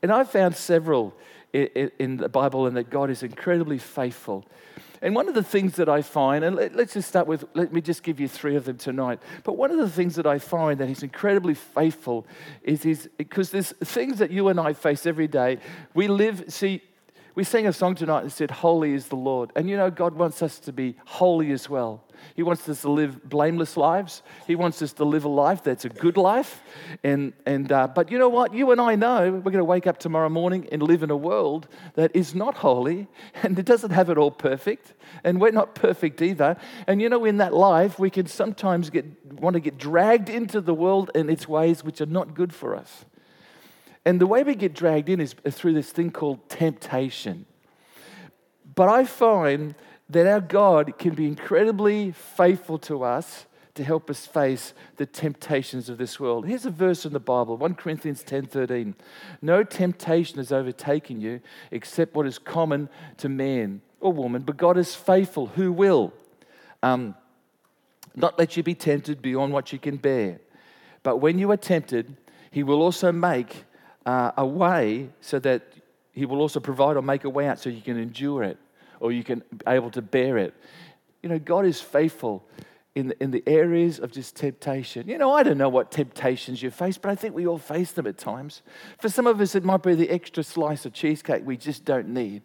And 0.02 0.12
I've 0.12 0.30
found 0.30 0.56
several 0.56 1.14
in 1.52 2.16
the 2.16 2.28
Bible 2.28 2.66
and 2.66 2.76
that 2.76 2.88
God 2.88 3.10
is 3.10 3.22
incredibly 3.22 3.78
faithful. 3.78 4.44
And 5.02 5.16
one 5.16 5.28
of 5.28 5.34
the 5.34 5.42
things 5.42 5.74
that 5.76 5.88
I 5.88 6.00
find, 6.00 6.44
and 6.44 6.54
let's 6.54 6.94
just 6.94 7.08
start 7.08 7.26
with, 7.26 7.44
let 7.54 7.72
me 7.72 7.80
just 7.80 8.04
give 8.04 8.20
you 8.20 8.28
three 8.28 8.54
of 8.54 8.64
them 8.64 8.78
tonight. 8.78 9.18
But 9.42 9.54
one 9.54 9.72
of 9.72 9.78
the 9.78 9.90
things 9.90 10.14
that 10.14 10.26
I 10.26 10.38
find 10.38 10.78
that 10.78 10.86
He's 10.86 11.02
incredibly 11.02 11.54
faithful 11.54 12.24
is, 12.62 12.86
is 12.86 13.08
because 13.18 13.50
there's 13.50 13.72
things 13.84 14.18
that 14.18 14.30
you 14.30 14.48
and 14.48 14.60
I 14.60 14.72
face 14.74 15.04
every 15.04 15.26
day. 15.26 15.58
We 15.92 16.06
live, 16.06 16.44
see, 16.48 16.82
we 17.34 17.44
sang 17.44 17.66
a 17.66 17.72
song 17.72 17.94
tonight 17.94 18.24
that 18.24 18.30
said, 18.30 18.50
Holy 18.50 18.92
is 18.92 19.08
the 19.08 19.16
Lord. 19.16 19.52
And 19.56 19.68
you 19.70 19.76
know, 19.76 19.90
God 19.90 20.14
wants 20.14 20.42
us 20.42 20.58
to 20.60 20.72
be 20.72 20.96
holy 21.06 21.50
as 21.52 21.68
well. 21.68 22.04
He 22.34 22.42
wants 22.42 22.68
us 22.68 22.82
to 22.82 22.90
live 22.90 23.28
blameless 23.28 23.76
lives. 23.76 24.22
He 24.46 24.54
wants 24.54 24.82
us 24.82 24.92
to 24.94 25.04
live 25.04 25.24
a 25.24 25.28
life 25.28 25.64
that's 25.64 25.84
a 25.84 25.88
good 25.88 26.16
life. 26.16 26.62
And, 27.02 27.32
and, 27.46 27.72
uh, 27.72 27.88
but 27.88 28.10
you 28.10 28.18
know 28.18 28.28
what? 28.28 28.54
You 28.54 28.70
and 28.70 28.80
I 28.80 28.96
know 28.96 29.32
we're 29.32 29.50
going 29.50 29.54
to 29.54 29.64
wake 29.64 29.86
up 29.86 29.98
tomorrow 29.98 30.28
morning 30.28 30.68
and 30.70 30.82
live 30.82 31.02
in 31.02 31.10
a 31.10 31.16
world 31.16 31.68
that 31.94 32.14
is 32.14 32.34
not 32.34 32.56
holy 32.56 33.08
and 33.42 33.58
it 33.58 33.64
doesn't 33.64 33.90
have 33.90 34.10
it 34.10 34.18
all 34.18 34.30
perfect. 34.30 34.92
And 35.24 35.40
we're 35.40 35.52
not 35.52 35.74
perfect 35.74 36.20
either. 36.20 36.56
And 36.86 37.00
you 37.00 37.08
know, 37.08 37.24
in 37.24 37.38
that 37.38 37.54
life, 37.54 37.98
we 37.98 38.10
can 38.10 38.26
sometimes 38.26 38.90
get, 38.90 39.06
want 39.40 39.54
to 39.54 39.60
get 39.60 39.78
dragged 39.78 40.28
into 40.28 40.60
the 40.60 40.74
world 40.74 41.10
and 41.14 41.30
its 41.30 41.48
ways 41.48 41.82
which 41.82 42.00
are 42.00 42.06
not 42.06 42.34
good 42.34 42.54
for 42.54 42.76
us. 42.76 43.04
And 44.04 44.20
the 44.20 44.26
way 44.26 44.42
we 44.42 44.54
get 44.54 44.74
dragged 44.74 45.08
in 45.08 45.20
is 45.20 45.34
through 45.50 45.74
this 45.74 45.90
thing 45.90 46.10
called 46.10 46.48
temptation. 46.48 47.46
But 48.74 48.88
I 48.88 49.04
find 49.04 49.74
that 50.08 50.26
our 50.26 50.40
God 50.40 50.98
can 50.98 51.14
be 51.14 51.26
incredibly 51.26 52.12
faithful 52.12 52.78
to 52.78 53.02
us 53.02 53.46
to 53.74 53.84
help 53.84 54.10
us 54.10 54.26
face 54.26 54.74
the 54.96 55.06
temptations 55.06 55.88
of 55.88 55.96
this 55.96 56.20
world. 56.20 56.46
Here's 56.46 56.66
a 56.66 56.70
verse 56.70 57.06
in 57.06 57.14
the 57.14 57.20
Bible, 57.20 57.56
1 57.56 57.74
Corinthians 57.74 58.22
10:13. 58.22 58.94
No 59.40 59.64
temptation 59.64 60.36
has 60.36 60.52
overtaken 60.52 61.20
you 61.20 61.40
except 61.70 62.14
what 62.14 62.26
is 62.26 62.38
common 62.38 62.90
to 63.16 63.28
man 63.30 63.80
or 64.00 64.12
woman, 64.12 64.42
but 64.42 64.58
God 64.58 64.76
is 64.76 64.94
faithful, 64.94 65.46
who 65.46 65.72
will 65.72 66.12
um, 66.82 67.14
not 68.14 68.38
let 68.38 68.56
you 68.56 68.62
be 68.62 68.74
tempted 68.74 69.22
beyond 69.22 69.52
what 69.52 69.72
you 69.72 69.78
can 69.78 69.96
bear. 69.96 70.40
But 71.02 71.16
when 71.18 71.38
you 71.38 71.50
are 71.50 71.56
tempted, 71.56 72.16
he 72.50 72.62
will 72.62 72.82
also 72.82 73.10
make 73.10 73.64
uh, 74.06 74.32
a 74.36 74.46
way 74.46 75.08
so 75.20 75.38
that 75.38 75.62
he 76.12 76.26
will 76.26 76.40
also 76.40 76.60
provide 76.60 76.96
or 76.96 77.02
make 77.02 77.24
a 77.24 77.30
way 77.30 77.46
out 77.46 77.58
so 77.58 77.70
you 77.70 77.80
can 77.80 77.98
endure 77.98 78.42
it 78.42 78.58
or 79.00 79.12
you 79.12 79.24
can 79.24 79.40
be 79.50 79.64
able 79.66 79.90
to 79.90 80.02
bear 80.02 80.38
it. 80.38 80.54
You 81.22 81.28
know, 81.28 81.38
God 81.38 81.66
is 81.66 81.80
faithful 81.80 82.44
in 82.94 83.08
the, 83.08 83.22
in 83.22 83.30
the 83.30 83.42
areas 83.46 83.98
of 83.98 84.12
just 84.12 84.36
temptation. 84.36 85.08
You 85.08 85.18
know, 85.18 85.32
I 85.32 85.42
don't 85.42 85.58
know 85.58 85.68
what 85.68 85.90
temptations 85.90 86.62
you 86.62 86.70
face, 86.70 86.98
but 86.98 87.10
I 87.10 87.14
think 87.14 87.34
we 87.34 87.46
all 87.46 87.58
face 87.58 87.92
them 87.92 88.06
at 88.06 88.18
times. 88.18 88.62
For 89.00 89.08
some 89.08 89.26
of 89.26 89.40
us, 89.40 89.54
it 89.54 89.64
might 89.64 89.82
be 89.82 89.94
the 89.94 90.10
extra 90.10 90.42
slice 90.42 90.84
of 90.84 90.92
cheesecake 90.92 91.44
we 91.44 91.56
just 91.56 91.84
don't 91.84 92.08
need. 92.08 92.42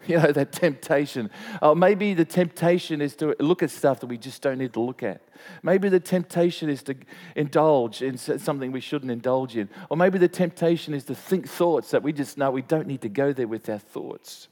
You 0.06 0.18
know, 0.18 0.32
that 0.32 0.52
temptation. 0.52 1.28
Or 1.60 1.74
maybe 1.76 2.14
the 2.14 2.24
temptation 2.24 3.02
is 3.02 3.16
to 3.16 3.34
look 3.40 3.62
at 3.62 3.70
stuff 3.70 4.00
that 4.00 4.06
we 4.06 4.16
just 4.16 4.40
don't 4.40 4.58
need 4.58 4.72
to 4.74 4.80
look 4.80 5.02
at. 5.02 5.20
Maybe 5.62 5.88
the 5.88 6.00
temptation 6.00 6.70
is 6.70 6.82
to 6.84 6.94
indulge 7.36 8.00
in 8.00 8.16
something 8.16 8.72
we 8.72 8.80
shouldn't 8.80 9.10
indulge 9.10 9.56
in. 9.56 9.68
Or 9.90 9.96
maybe 9.96 10.18
the 10.18 10.28
temptation 10.28 10.94
is 10.94 11.04
to 11.06 11.14
think 11.14 11.48
thoughts 11.48 11.90
that 11.90 12.02
we 12.02 12.12
just 12.12 12.38
know 12.38 12.50
we 12.50 12.62
don't 12.62 12.86
need 12.86 13.02
to 13.02 13.08
go 13.08 13.32
there 13.32 13.48
with 13.48 13.68
our 13.68 13.78
thoughts. 13.78 14.48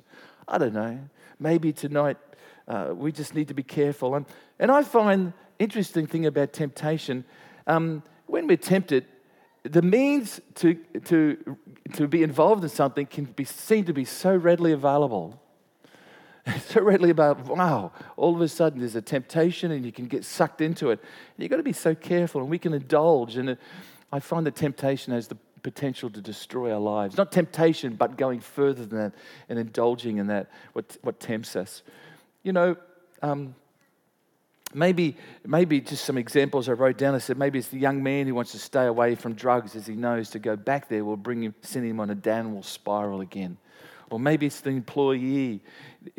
I 0.49 0.59
don't 0.59 0.75
know. 0.75 0.99
Maybe 1.39 1.73
tonight 1.73 2.19
uh, 2.69 2.93
we 2.95 3.13
just 3.13 3.35
need 3.35 3.49
to 3.49 3.55
be 3.55 3.63
careful. 3.63 4.15
And, 4.15 4.27
and 4.59 4.71
I 4.71 4.83
find 4.83 5.33
interesting 5.59 6.07
thing 6.07 6.27
about 6.27 6.53
temptation, 6.53 7.25
um, 7.67 8.03
when 8.27 8.47
we're 8.47 8.57
tempted, 8.57 9.07
the 9.69 9.83
means 9.83 10.41
to, 10.57 10.75
to, 11.05 11.57
to 11.95 12.09
be 12.09 12.23
involved 12.23 12.63
in 12.63 12.69
something 12.69 13.07
can 13.07 13.25
be 13.25 13.45
seen 13.45 13.85
to 13.87 13.93
be 13.93 14.05
so 14.05 14.35
readily 14.35 14.73
available. 14.73 15.41
so 16.69 16.81
readily 16.81 17.11
about, 17.11 17.45
wow, 17.47 17.93
all 18.17 18.35
of 18.35 18.41
a 18.41 18.49
sudden 18.49 18.81
there's 18.81 18.97
a 18.97 19.03
temptation 19.03 19.71
and 19.71 19.85
you 19.85 19.93
can 19.93 20.07
get 20.07 20.25
sucked 20.25 20.61
into 20.61 20.91
it. 20.91 21.01
And 21.01 21.43
you've 21.43 21.51
got 21.51 21.57
to 21.57 21.63
be 21.63 21.73
so 21.73 21.95
careful 21.95 22.41
and 22.41 22.51
we 22.51 22.59
can 22.59 22.73
indulge. 22.73 23.37
And 23.37 23.57
I 24.13 24.21
find 24.21 24.47
that 24.47 24.55
temptation 24.55 25.13
has 25.13 25.29
the 25.29 25.37
potential 25.63 26.09
to 26.11 26.21
destroy 26.21 26.73
our 26.73 26.81
lives. 26.81 27.17
Not 27.17 27.33
temptation, 27.33 27.95
but 27.95 28.17
going 28.17 28.41
further 28.41 28.87
than 28.87 28.99
that 28.99 29.15
and 29.49 29.59
indulging 29.59 30.19
in 30.19 30.29
that, 30.29 30.49
what, 30.75 30.97
what 31.03 31.19
tempts 31.19 31.57
us. 31.57 31.83
You 32.45 32.53
know, 32.53 32.77
um, 33.23 33.57
maybe, 34.75 35.17
maybe 35.45 35.81
just 35.81 36.05
some 36.05 36.19
examples 36.19 36.69
I 36.69 36.73
wrote 36.73 36.99
down. 36.99 37.15
I 37.15 37.19
said 37.19 37.39
maybe 37.39 37.59
it's 37.59 37.69
the 37.69 37.79
young 37.79 38.03
man 38.03 38.27
who 38.27 38.35
wants 38.35 38.53
to 38.53 38.59
stay 38.59 38.87
away 38.87 39.15
from 39.15 39.35
drugs 39.35 39.77
as 39.77 39.87
he 39.87 39.95
knows 39.95 40.31
to 40.31 40.39
go 40.39 40.57
back 40.57 40.89
there 40.89 41.05
will 41.05 41.17
bring 41.17 41.43
him, 41.43 41.55
send 41.63 41.87
him 41.87 42.01
on 42.01 42.11
a 42.11 42.15
downward 42.15 42.65
spiral 42.65 43.21
again. 43.21 43.59
Or 44.11 44.21
maybe 44.21 44.47
it's 44.47 44.61
the 44.61 44.71
employee 44.71 45.61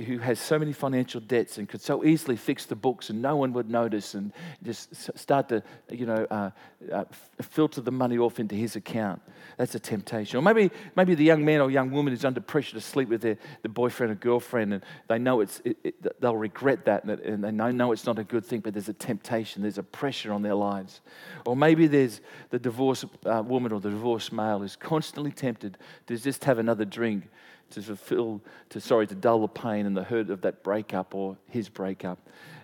who 0.06 0.18
has 0.18 0.40
so 0.40 0.60
many 0.60 0.74
financial 0.74 1.22
debts 1.22 1.58
and 1.58 1.70
could 1.70 1.82
so 1.82 2.04
easily 2.04 2.36
fix 2.36 2.66
the 2.66 2.76
books 2.76 3.10
and 3.10 3.22
no 3.22 3.38
one 3.38 3.54
would 3.54 3.70
notice 3.70 4.14
and 4.14 4.34
just 4.62 5.18
start 5.18 5.48
to, 5.48 5.64
you 5.90 6.06
know, 6.06 6.28
uh, 6.30 6.50
uh, 6.92 7.06
filter 7.42 7.80
the 7.80 7.92
money 7.92 8.18
off 8.18 8.40
into 8.42 8.56
his 8.56 8.76
account. 8.76 9.22
That's 9.56 9.76
a 9.76 9.80
temptation. 9.80 10.38
Or 10.38 10.42
maybe, 10.42 10.72
maybe 10.98 11.16
the 11.16 11.24
young 11.24 11.46
man 11.46 11.62
or 11.62 11.72
young 11.72 11.92
woman 11.92 12.12
is 12.12 12.26
under 12.26 12.42
pressure 12.42 12.74
to 12.74 12.82
sleep 12.82 13.08
with 13.08 13.22
their, 13.22 13.38
the 13.62 13.70
boyfriend 13.70 14.12
or 14.12 14.16
girlfriend 14.16 14.74
and 14.74 14.84
they 15.08 15.20
know 15.20 15.40
it's, 15.40 15.62
it, 15.64 15.78
it, 15.86 16.22
they'll 16.22 16.36
regret 16.36 16.84
that 16.86 17.06
and 17.06 17.42
they 17.42 17.52
know, 17.52 17.72
know 17.72 17.94
it's 17.94 18.06
not 18.06 18.20
a 18.20 18.26
good 18.26 18.46
thing, 18.46 18.60
but 18.60 18.74
there's 18.74 18.90
a 18.90 18.94
temptation, 18.94 19.62
there's 19.62 19.78
a 19.78 19.84
pressure 19.84 20.34
on 20.34 20.42
their 20.42 20.56
lives. 20.56 21.00
Or 21.46 21.56
maybe 21.56 21.88
there's 21.88 22.20
the 22.50 22.60
divorced 22.60 23.06
uh, 23.26 23.42
woman 23.46 23.72
or 23.72 23.80
the 23.80 23.90
divorced 23.90 24.34
male 24.34 24.60
who's 24.60 24.76
constantly 24.76 25.32
tempted 25.32 25.78
to 26.08 26.18
just 26.18 26.44
have 26.44 26.58
another 26.58 26.84
drink 26.84 27.30
to 27.72 27.82
fulfill, 27.82 28.42
to 28.70 28.80
sorry, 28.80 29.08
to 29.08 29.16
dull 29.16 29.42
the 29.42 29.48
pain 29.48 29.86
and 29.86 29.96
the 29.96 30.04
hurt 30.04 30.30
of 30.30 30.42
that 30.42 30.64
breakup 30.64 31.14
or 31.14 31.38
his 31.50 31.70
breakup. 31.70 32.20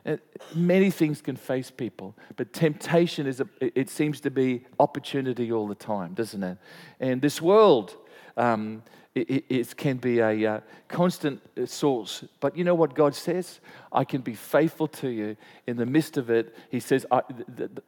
And 0.06 0.20
many 0.54 0.92
things 0.92 1.22
can 1.22 1.36
face 1.36 1.72
people, 1.72 2.16
but 2.36 2.52
temptation 2.52 3.26
is 3.26 3.40
a, 3.40 3.48
it 3.62 3.90
seems 3.90 4.20
to 4.22 4.30
be 4.30 4.66
opportunity 4.80 5.52
all 5.52 5.68
the 5.68 5.76
time, 5.76 6.14
doesn't 6.14 6.44
it? 6.44 6.58
And 7.00 7.22
this 7.22 7.42
world. 7.42 7.96
Um, 8.36 8.84
it, 9.16 9.46
it, 9.48 9.78
can 9.78 9.98
be 9.98 10.20
a 10.20 10.56
uh, 10.56 10.60
constant 10.88 11.40
source. 11.70 12.24
But 12.40 12.58
you 12.58 12.64
know 12.64 12.74
what 12.74 12.96
God 12.96 13.14
says? 13.14 13.60
I 13.92 14.06
can 14.06 14.22
be 14.22 14.34
faithful 14.34 14.88
to 14.88 15.08
you 15.08 15.38
in 15.68 15.78
the 15.78 15.86
midst 15.86 16.18
of 16.18 16.32
it. 16.32 16.56
He 16.72 16.80
says, 16.80 17.06
I, 17.12 17.22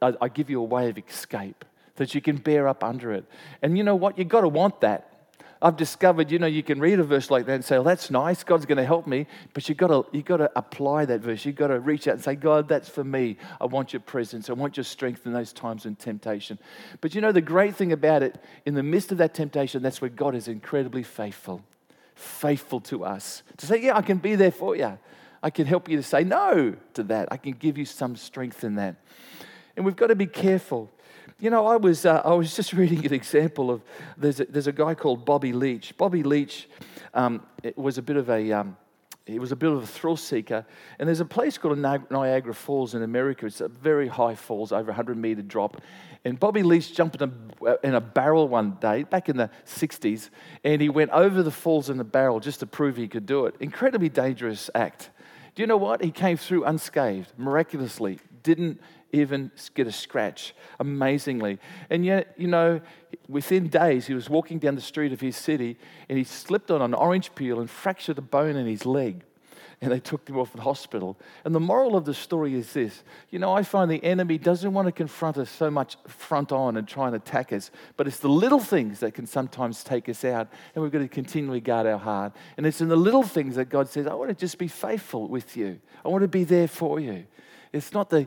I, 0.00 0.14
I 0.20 0.28
give 0.28 0.50
you 0.50 0.60
a 0.60 0.64
way 0.64 0.88
of 0.88 0.96
escape 0.96 1.64
that 1.96 2.14
you 2.14 2.20
can 2.20 2.36
bear 2.36 2.68
up 2.68 2.84
under 2.84 3.12
it. 3.12 3.24
And 3.62 3.76
you 3.76 3.82
know 3.82 3.96
what? 3.96 4.18
You've 4.18 4.28
got 4.28 4.42
to 4.42 4.48
want 4.48 4.80
that. 4.82 5.15
I've 5.66 5.76
discovered, 5.76 6.30
you 6.30 6.38
know, 6.38 6.46
you 6.46 6.62
can 6.62 6.78
read 6.78 7.00
a 7.00 7.02
verse 7.02 7.28
like 7.28 7.46
that 7.46 7.54
and 7.54 7.64
say, 7.64 7.74
well, 7.74 7.82
that's 7.82 8.08
nice, 8.08 8.44
God's 8.44 8.66
going 8.66 8.78
to 8.78 8.84
help 8.84 9.04
me. 9.04 9.26
But 9.52 9.68
you've 9.68 9.76
got, 9.76 9.88
to, 9.88 10.06
you've 10.12 10.24
got 10.24 10.36
to 10.36 10.48
apply 10.54 11.06
that 11.06 11.22
verse. 11.22 11.44
You've 11.44 11.56
got 11.56 11.66
to 11.68 11.80
reach 11.80 12.06
out 12.06 12.14
and 12.14 12.22
say, 12.22 12.36
God, 12.36 12.68
that's 12.68 12.88
for 12.88 13.02
me. 13.02 13.36
I 13.60 13.66
want 13.66 13.92
your 13.92 13.98
presence. 13.98 14.48
I 14.48 14.52
want 14.52 14.76
your 14.76 14.84
strength 14.84 15.26
in 15.26 15.32
those 15.32 15.52
times 15.52 15.84
of 15.84 15.98
temptation. 15.98 16.60
But 17.00 17.16
you 17.16 17.20
know, 17.20 17.32
the 17.32 17.40
great 17.40 17.74
thing 17.74 17.90
about 17.90 18.22
it, 18.22 18.38
in 18.64 18.74
the 18.74 18.82
midst 18.84 19.10
of 19.10 19.18
that 19.18 19.34
temptation, 19.34 19.82
that's 19.82 20.00
where 20.00 20.08
God 20.08 20.36
is 20.36 20.46
incredibly 20.46 21.02
faithful. 21.02 21.64
Faithful 22.14 22.78
to 22.82 23.04
us. 23.04 23.42
To 23.56 23.66
say, 23.66 23.82
yeah, 23.82 23.96
I 23.96 24.02
can 24.02 24.18
be 24.18 24.36
there 24.36 24.52
for 24.52 24.76
you. 24.76 24.96
I 25.42 25.50
can 25.50 25.66
help 25.66 25.88
you 25.88 25.96
to 25.96 26.02
say 26.04 26.22
no 26.22 26.76
to 26.94 27.02
that. 27.02 27.26
I 27.32 27.38
can 27.38 27.54
give 27.54 27.76
you 27.76 27.86
some 27.86 28.14
strength 28.14 28.62
in 28.62 28.76
that. 28.76 28.94
And 29.76 29.84
we've 29.84 29.96
got 29.96 30.06
to 30.06 30.14
be 30.14 30.26
careful 30.26 30.92
you 31.38 31.50
know, 31.50 31.66
I 31.66 31.76
was, 31.76 32.06
uh, 32.06 32.22
I 32.24 32.34
was 32.34 32.56
just 32.56 32.72
reading 32.72 33.04
an 33.04 33.12
example 33.12 33.70
of 33.70 33.82
there's 34.16 34.40
a, 34.40 34.46
there's 34.46 34.66
a 34.66 34.72
guy 34.72 34.94
called 34.94 35.24
Bobby 35.24 35.52
Leach. 35.52 35.96
Bobby 35.96 36.22
Leach 36.22 36.68
um, 37.14 37.46
was 37.76 37.98
a 37.98 38.02
bit 38.02 38.16
of 38.16 38.30
a. 38.30 38.52
Um, 38.52 38.76
he 39.26 39.40
was 39.40 39.50
a 39.50 39.56
bit 39.56 39.72
of 39.72 39.82
a 39.82 39.86
thrill 39.86 40.16
seeker. 40.16 40.64
And 41.00 41.08
there's 41.08 41.18
a 41.18 41.24
place 41.24 41.58
called 41.58 41.78
Niagara 41.78 42.54
Falls 42.54 42.94
in 42.94 43.02
America. 43.02 43.46
It's 43.46 43.60
a 43.60 43.66
very 43.66 44.06
high 44.06 44.36
falls, 44.36 44.70
over 44.70 44.86
100 44.86 45.16
meter 45.16 45.42
drop. 45.42 45.82
And 46.24 46.38
Bobby 46.38 46.62
Leach 46.62 46.94
jumped 46.94 47.20
in 47.20 47.32
a, 47.66 47.76
in 47.84 47.94
a 47.96 48.00
barrel 48.00 48.46
one 48.46 48.78
day, 48.80 49.02
back 49.02 49.28
in 49.28 49.36
the 49.36 49.50
60s, 49.64 50.30
and 50.62 50.80
he 50.80 50.88
went 50.88 51.10
over 51.10 51.42
the 51.42 51.50
falls 51.50 51.90
in 51.90 51.98
the 51.98 52.04
barrel 52.04 52.38
just 52.38 52.60
to 52.60 52.66
prove 52.66 52.96
he 52.96 53.08
could 53.08 53.26
do 53.26 53.46
it. 53.46 53.56
Incredibly 53.58 54.08
dangerous 54.08 54.70
act. 54.76 55.10
Do 55.56 55.62
you 55.62 55.66
know 55.66 55.76
what? 55.76 56.04
He 56.04 56.12
came 56.12 56.36
through 56.36 56.64
unscathed, 56.64 57.32
miraculously. 57.36 58.20
Didn't 58.46 58.80
even 59.12 59.50
get 59.74 59.88
a 59.88 59.92
scratch, 59.92 60.54
amazingly. 60.78 61.58
And 61.90 62.04
yet, 62.04 62.32
you 62.36 62.46
know, 62.46 62.80
within 63.28 63.66
days, 63.66 64.06
he 64.06 64.14
was 64.14 64.30
walking 64.30 64.60
down 64.60 64.76
the 64.76 64.80
street 64.80 65.12
of 65.12 65.20
his 65.20 65.36
city 65.36 65.76
and 66.08 66.16
he 66.16 66.22
slipped 66.22 66.70
on 66.70 66.80
an 66.80 66.94
orange 66.94 67.34
peel 67.34 67.58
and 67.58 67.68
fractured 67.68 68.18
a 68.18 68.22
bone 68.22 68.54
in 68.54 68.66
his 68.66 68.86
leg. 68.86 69.24
And 69.80 69.92
they 69.92 69.98
took 69.98 70.26
him 70.26 70.38
off 70.38 70.52
to 70.52 70.56
the 70.58 70.62
hospital. 70.62 71.18
And 71.44 71.54
the 71.54 71.60
moral 71.60 71.96
of 71.96 72.06
the 72.06 72.14
story 72.14 72.54
is 72.54 72.72
this 72.72 73.02
you 73.30 73.40
know, 73.40 73.52
I 73.52 73.64
find 73.64 73.90
the 73.90 74.02
enemy 74.04 74.38
doesn't 74.38 74.72
want 74.72 74.86
to 74.86 74.92
confront 74.92 75.38
us 75.38 75.50
so 75.50 75.72
much 75.72 75.96
front 76.06 76.52
on 76.52 76.76
and 76.76 76.86
try 76.86 77.08
and 77.08 77.16
attack 77.16 77.52
us, 77.52 77.72
but 77.96 78.06
it's 78.06 78.20
the 78.20 78.28
little 78.28 78.60
things 78.60 79.00
that 79.00 79.14
can 79.14 79.26
sometimes 79.26 79.82
take 79.82 80.08
us 80.08 80.24
out. 80.24 80.48
And 80.74 80.84
we've 80.84 80.92
got 80.92 81.00
to 81.00 81.08
continually 81.08 81.60
guard 81.60 81.88
our 81.88 81.98
heart. 81.98 82.32
And 82.56 82.64
it's 82.64 82.80
in 82.80 82.88
the 82.88 82.96
little 82.96 83.24
things 83.24 83.56
that 83.56 83.68
God 83.68 83.88
says, 83.88 84.06
I 84.06 84.14
want 84.14 84.30
to 84.30 84.36
just 84.36 84.56
be 84.56 84.68
faithful 84.68 85.26
with 85.26 85.56
you, 85.56 85.80
I 86.04 86.08
want 86.10 86.22
to 86.22 86.28
be 86.28 86.44
there 86.44 86.68
for 86.68 87.00
you. 87.00 87.26
It's 87.76 87.92
not 87.92 88.10
the 88.10 88.26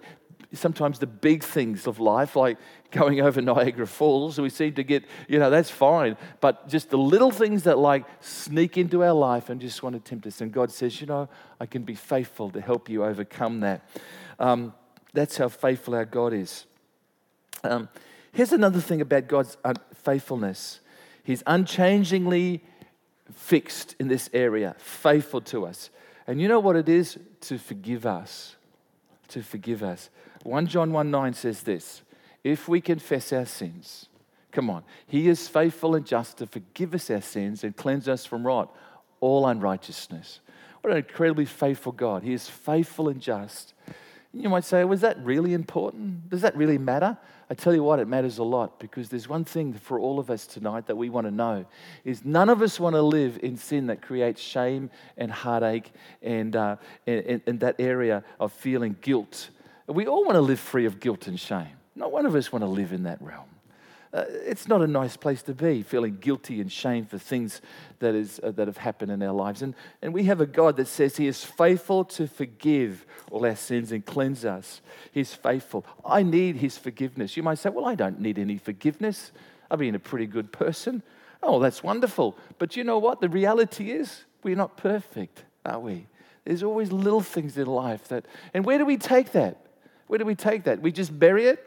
sometimes 0.54 1.00
the 1.00 1.08
big 1.08 1.44
things 1.44 1.86
of 1.86 2.00
life, 2.00 2.36
like 2.36 2.58
going 2.92 3.22
over 3.22 3.42
Niagara 3.42 3.86
Falls, 3.86 4.40
we 4.40 4.50
seem 4.50 4.74
to 4.74 4.84
get, 4.84 5.04
you 5.28 5.40
know, 5.40 5.50
that's 5.50 5.70
fine. 5.70 6.18
But 6.42 6.68
just 6.68 6.90
the 6.90 6.98
little 6.98 7.32
things 7.32 7.64
that 7.64 7.78
like 7.78 8.06
sneak 8.20 8.78
into 8.78 9.04
our 9.04 9.14
life 9.14 9.50
and 9.50 9.62
just 9.62 9.84
want 9.84 9.94
to 9.94 10.00
tempt 10.00 10.26
us. 10.26 10.42
And 10.42 10.52
God 10.52 10.72
says, 10.72 11.00
you 11.00 11.08
know, 11.08 11.30
I 11.60 11.66
can 11.66 11.84
be 11.84 11.96
faithful 11.96 12.50
to 12.52 12.62
help 12.62 12.90
you 12.90 13.04
overcome 13.04 13.60
that. 13.62 13.88
Um, 14.40 14.74
that's 15.14 15.38
how 15.38 15.50
faithful 15.50 15.96
our 15.96 16.06
God 16.06 16.34
is. 16.34 16.66
Um, 17.64 17.90
here's 18.32 18.54
another 18.54 18.80
thing 18.80 19.02
about 19.02 19.28
God's 19.28 19.58
faithfulness 19.94 20.80
He's 21.22 21.44
unchangingly 21.46 22.64
fixed 23.32 23.96
in 24.00 24.08
this 24.08 24.32
area, 24.34 24.76
faithful 24.80 25.42
to 25.42 25.68
us. 25.68 25.92
And 26.26 26.42
you 26.42 26.48
know 26.48 26.60
what 26.60 26.76
it 26.76 26.90
is? 26.90 27.20
To 27.42 27.60
forgive 27.60 28.08
us. 28.08 28.56
To 29.30 29.44
forgive 29.44 29.84
us. 29.84 30.10
1 30.44 30.68
John 30.68 30.92
1 30.92 31.12
9 31.12 31.34
says 31.34 31.64
this 31.64 32.02
If 32.44 32.68
we 32.68 32.82
confess 32.82 33.32
our 33.32 33.46
sins, 33.46 34.08
come 34.52 34.70
on, 34.70 34.84
He 35.08 35.28
is 35.28 35.48
faithful 35.48 35.96
and 35.96 36.06
just 36.06 36.38
to 36.38 36.48
forgive 36.48 36.94
us 36.94 37.10
our 37.10 37.22
sins 37.22 37.64
and 37.64 37.76
cleanse 37.76 38.08
us 38.08 38.26
from 38.26 38.44
what? 38.44 38.70
All 39.20 39.48
unrighteousness. 39.48 40.40
What 40.82 40.92
an 40.92 40.98
incredibly 40.98 41.46
faithful 41.46 41.92
God. 41.92 42.24
He 42.24 42.34
is 42.34 42.48
faithful 42.48 43.10
and 43.10 43.22
just. 43.22 43.74
You 44.34 44.50
might 44.50 44.64
say, 44.64 44.84
was 44.84 45.02
that 45.02 45.18
really 45.24 45.54
important? 45.54 46.30
Does 46.30 46.42
that 46.42 46.56
really 46.56 46.78
matter? 46.78 47.18
I 47.50 47.56
tell 47.56 47.74
you 47.74 47.84
what, 47.84 48.00
it 48.00 48.08
matters 48.08 48.38
a 48.38 48.44
lot 48.44 48.80
because 48.80 49.10
there's 49.10 49.28
one 49.28 49.44
thing 49.44 49.74
for 49.74 50.00
all 50.00 50.20
of 50.20 50.30
us 50.30 50.46
tonight 50.46 50.86
that 50.88 50.96
we 50.96 51.10
want 51.10 51.26
to 51.26 51.32
know 51.32 51.66
is 52.06 52.24
none 52.24 52.48
of 52.50 52.62
us 52.62 52.80
want 52.80 52.96
to 52.96 53.02
live 53.02 53.40
in 53.42 53.58
sin 53.58 53.88
that 53.88 54.02
creates 54.02 54.40
shame 54.40 54.92
and 55.18 55.32
heartache 55.32 55.92
and, 56.22 56.56
uh, 56.56 56.76
and, 57.08 57.42
and 57.48 57.60
that 57.62 57.76
area 57.80 58.24
of 58.40 58.54
feeling 58.54 58.96
guilt 59.02 59.50
we 59.90 60.06
all 60.08 60.24
want 60.24 60.36
to 60.36 60.42
live 60.42 60.60
free 60.60 60.86
of 60.86 61.00
guilt 61.00 61.28
and 61.28 61.40
shame. 61.40 61.68
Not 61.96 62.12
one 62.12 62.26
of 62.26 62.36
us 62.36 62.52
want 62.52 62.64
to 62.64 62.70
live 62.70 62.94
in 62.94 63.04
that 63.04 63.22
realm. 63.22 63.46
Uh, 64.12 64.26
it's 64.28 64.68
not 64.68 64.82
a 64.82 64.88
nice 64.88 65.16
place 65.16 65.44
to 65.44 65.54
be, 65.54 65.84
feeling 65.84 66.18
guilty 66.20 66.60
and 66.60 66.72
shame 66.72 67.06
for 67.06 67.20
things 67.20 67.62
that, 68.00 68.16
is, 68.16 68.40
uh, 68.42 68.50
that 68.50 68.68
have 68.68 68.78
happened 68.78 69.12
in 69.12 69.22
our 69.22 69.34
lives. 69.34 69.62
And, 69.62 69.76
and 70.02 70.14
we 70.14 70.24
have 70.24 70.42
a 70.42 70.48
God 70.48 70.78
that 70.78 70.88
says 70.88 71.18
He 71.18 71.28
is 71.28 71.44
faithful 71.44 72.04
to 72.06 72.28
forgive 72.28 73.06
all 73.30 73.46
our 73.46 73.56
sins 73.56 73.92
and 73.92 74.04
cleanse 74.04 74.46
us. 74.46 74.82
He's 75.12 75.36
faithful. 75.36 75.86
I 76.04 76.24
need 76.24 76.56
His 76.56 76.76
forgiveness. 76.76 77.38
You 77.38 77.44
might 77.44 77.60
say, 77.60 77.70
Well, 77.70 77.86
I 77.86 77.94
don't 77.94 78.20
need 78.20 78.40
any 78.40 78.58
forgiveness. 78.58 79.32
I've 79.70 79.80
been 79.80 79.94
a 79.94 80.00
pretty 80.00 80.26
good 80.26 80.52
person. 80.52 81.04
Oh, 81.44 81.60
that's 81.60 81.84
wonderful. 81.84 82.36
But 82.58 82.76
you 82.76 82.84
know 82.84 82.98
what? 82.98 83.22
The 83.22 83.30
reality 83.30 83.92
is, 83.92 84.24
we're 84.42 84.56
not 84.56 84.76
perfect, 84.76 85.44
are 85.66 85.80
we? 85.80 86.08
There's 86.46 86.64
always 86.64 86.92
little 86.92 87.22
things 87.22 87.58
in 87.58 87.68
life 87.68 88.08
that, 88.08 88.26
and 88.56 88.66
where 88.66 88.80
do 88.80 88.86
we 88.86 88.98
take 88.98 89.34
that? 89.34 89.58
Where 90.08 90.18
do 90.18 90.26
we 90.26 90.34
take 90.34 90.64
that? 90.64 90.82
We 90.82 90.92
just 90.92 91.18
bury 91.18 91.46
it? 91.46 91.64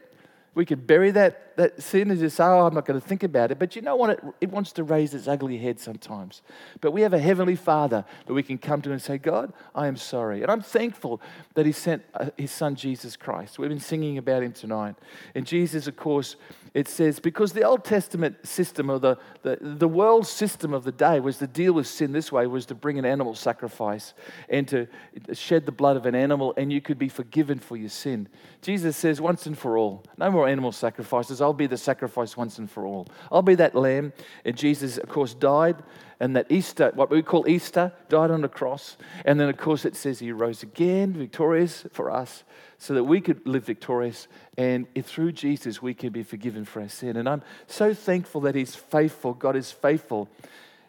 We 0.55 0.67
could 0.67 0.87
bury 0.87 1.11
that, 1.13 1.57
that 1.57 1.83
sin 1.83 2.11
and 2.11 2.21
just 2.21 2.37
say, 2.37 2.45
oh, 2.45 2.67
I'm 2.67 2.75
not 2.75 2.85
going 2.85 3.01
to 3.01 3.07
think 3.07 3.23
about 3.23 3.51
it. 3.51 3.59
But 3.59 3.75
you 3.75 3.81
know 3.81 3.97
what? 3.97 4.11
It, 4.11 4.21
it 4.43 4.51
wants 4.51 4.73
to 4.73 4.85
raise 4.85 5.15
its 5.15 5.27
ugly 5.27 5.57
head 5.57 5.81
sometimes. 5.81 6.43
But 6.83 6.93
we 6.93 7.01
have 7.01 7.15
a 7.15 7.19
Heavenly 7.19 7.57
Father 7.57 8.05
that 8.27 8.35
we 8.35 8.43
can 8.43 8.59
come 8.59 8.83
to 8.83 8.93
and 8.93 9.01
say, 9.01 9.17
God, 9.17 9.55
I 9.75 9.87
am 9.87 9.97
sorry. 9.97 10.43
And 10.43 10.51
I'm 10.51 10.61
thankful 10.61 11.23
that 11.55 11.65
He 11.65 11.73
sent 11.73 12.03
uh, 12.13 12.31
His 12.37 12.51
Son, 12.51 12.75
Jesus 12.75 13.17
Christ. 13.17 13.59
We've 13.59 13.71
been 13.71 13.81
singing 13.81 14.19
about 14.19 14.43
Him 14.43 14.53
tonight. 14.53 14.97
And 15.35 15.47
Jesus, 15.47 15.87
of 15.87 15.97
course, 15.97 16.37
it 16.75 16.89
says, 16.89 17.19
because 17.19 17.53
the 17.53 17.65
Old 17.65 17.85
Testament 17.85 18.47
system 18.47 18.91
or 18.91 18.99
the, 18.99 19.19
the, 19.43 19.59
the 19.61 19.89
world 19.89 20.27
system 20.27 20.73
of 20.73 20.85
the 20.85 20.93
day 20.93 21.21
was 21.21 21.39
to 21.39 21.47
deal 21.47 21.75
with 21.75 21.87
sin 21.87 22.13
this 22.13 22.33
way, 22.33 22.47
was 22.47 22.67
to 22.67 22.75
bring 22.75 22.99
an 22.99 23.05
animal 23.05 23.35
sacrifice 23.35 24.15
and 24.49 24.67
to 24.69 24.87
shed 25.35 25.67
the 25.67 25.73
blood 25.73 25.97
of 25.97 26.07
an 26.07 26.15
animal, 26.15 26.55
and 26.57 26.73
you 26.73 26.81
could 26.81 26.99
be 26.99 27.11
forgiven 27.11 27.59
for 27.59 27.77
your 27.77 27.91
sin. 27.91 28.29
Jesus 28.63 28.97
says, 28.97 29.21
once 29.21 29.45
and 29.47 29.59
for 29.59 29.77
all, 29.77 30.05
no 30.17 30.31
more 30.31 30.42
animal 30.49 30.73
sacrifices. 30.73 31.41
I'll 31.41 31.53
be 31.53 31.67
the 31.67 31.77
sacrifice 31.77 32.37
once 32.37 32.59
and 32.59 32.71
for 32.71 32.87
all. 32.87 33.09
I'll 33.31 33.43
be 33.43 33.55
that 33.57 33.75
lamb. 33.75 34.13
And 34.45 34.57
Jesus, 34.57 34.99
of 34.99 35.09
course, 35.09 35.35
died 35.35 35.77
and 36.21 36.37
that 36.37 36.53
Easter, 36.53 36.93
what 36.95 37.11
we 37.11 37.21
call 37.21 37.49
Easter, 37.49 37.93
died 38.09 38.31
on 38.31 38.43
the 38.43 38.49
cross. 38.49 38.97
And 39.25 39.41
then, 39.41 39.49
of 39.49 39.57
course, 39.57 39.85
it 39.85 39.97
says 39.97 40.21
he 40.21 40.31
rose 40.31 40.63
again, 40.63 41.13
victorious 41.13 41.85
for 41.93 42.11
us, 42.11 42.45
so 42.79 42.95
that 42.95 43.05
we 43.05 43.21
could 43.21 43.47
live 43.47 43.65
victorious. 43.65 44.29
And 44.57 44.87
through 45.03 45.33
Jesus, 45.33 45.83
we 45.83 45.95
can 45.95 46.11
be 46.11 46.23
forgiven 46.23 46.65
for 46.65 46.81
our 46.81 46.89
sin. 46.89 47.17
And 47.17 47.29
I'm 47.29 47.43
so 47.67 47.93
thankful 47.93 48.41
that 48.43 48.55
he's 48.55 48.77
faithful. 48.77 49.35
God 49.35 49.57
is 49.57 49.73
faithful. 49.73 50.29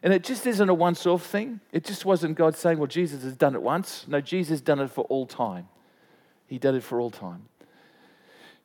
And 0.04 0.14
it 0.14 0.24
just 0.24 0.46
isn't 0.46 0.70
a 0.70 0.74
once 0.74 1.06
off 1.08 1.26
thing. 1.26 1.62
It 1.72 1.84
just 1.84 2.06
wasn't 2.06 2.36
God 2.36 2.56
saying, 2.56 2.78
well, 2.78 2.88
Jesus 2.88 3.24
has 3.24 3.36
done 3.36 3.56
it 3.56 3.62
once. 3.62 4.06
No, 4.08 4.22
Jesus 4.22 4.62
done 4.62 4.82
it 4.82 4.92
for 4.92 5.06
all 5.06 5.26
time. 5.26 5.68
He 6.46 6.60
did 6.60 6.76
it 6.76 6.84
for 6.84 7.00
all 7.00 7.10
time. 7.10 7.46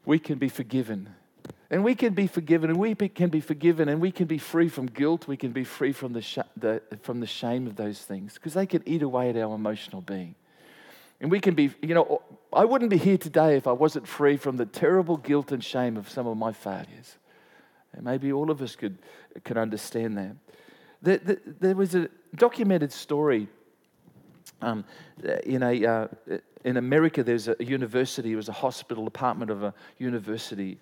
We 0.05 0.19
can 0.19 0.39
be 0.39 0.49
forgiven 0.49 1.15
and 1.71 1.85
we 1.85 1.95
can 1.95 2.15
be 2.15 2.27
forgiven, 2.27 2.71
and 2.71 2.79
we 2.79 2.95
can 2.95 3.29
be 3.29 3.41
forgiven, 3.41 3.91
and 3.91 4.01
we 4.01 4.11
can 4.11 4.27
be 4.27 4.39
free 4.39 4.69
from 4.69 4.87
guilt. 4.87 5.29
We 5.29 5.37
can 5.37 5.53
be 5.53 5.65
free 5.65 5.93
from 5.93 6.15
the, 6.15 6.23
sh- 6.23 6.39
the 6.57 6.81
from 7.03 7.21
the 7.21 7.27
shame 7.27 7.67
of 7.67 7.77
those 7.77 8.01
things 8.01 8.35
because 8.35 8.55
they 8.55 8.65
can 8.65 8.83
eat 8.87 9.03
away 9.03 9.29
at 9.29 9.37
our 9.37 9.55
emotional 9.55 10.01
being. 10.01 10.35
And 11.21 11.31
we 11.31 11.41
can 11.41 11.55
be, 11.55 11.75
you 11.83 11.95
know, 11.95 12.23
I 12.53 12.65
wouldn't 12.65 12.91
be 12.91 12.97
here 12.97 13.19
today 13.19 13.57
if 13.57 13.67
I 13.67 13.73
wasn't 13.73 14.07
free 14.07 14.37
from 14.37 14.57
the 14.57 14.65
terrible 14.65 15.17
guilt 15.17 15.53
and 15.53 15.63
shame 15.63 15.97
of 15.97 16.09
some 16.09 16.27
of 16.27 16.37
my 16.37 16.53
failures. 16.53 17.17
And 17.93 18.05
maybe 18.05 18.33
all 18.33 18.51
of 18.51 18.63
us 18.63 18.77
could, 18.77 18.99
could 19.45 19.59
understand 19.59 20.17
that. 20.17 20.37
There, 21.61 21.75
was 21.75 21.95
a 21.95 22.09
documented 22.37 22.93
story 22.93 23.49
um, 24.63 24.85
in, 25.45 25.63
a, 25.63 25.85
uh, 25.85 26.09
in 26.65 26.77
America. 26.77 27.23
There's 27.23 27.49
a 27.49 27.57
university, 27.59 28.33
it 28.33 28.37
was 28.37 28.49
a 28.49 28.53
hospital, 28.53 29.05
department 29.05 29.51
of 29.51 29.63
a 29.63 29.75
university. 29.99 30.79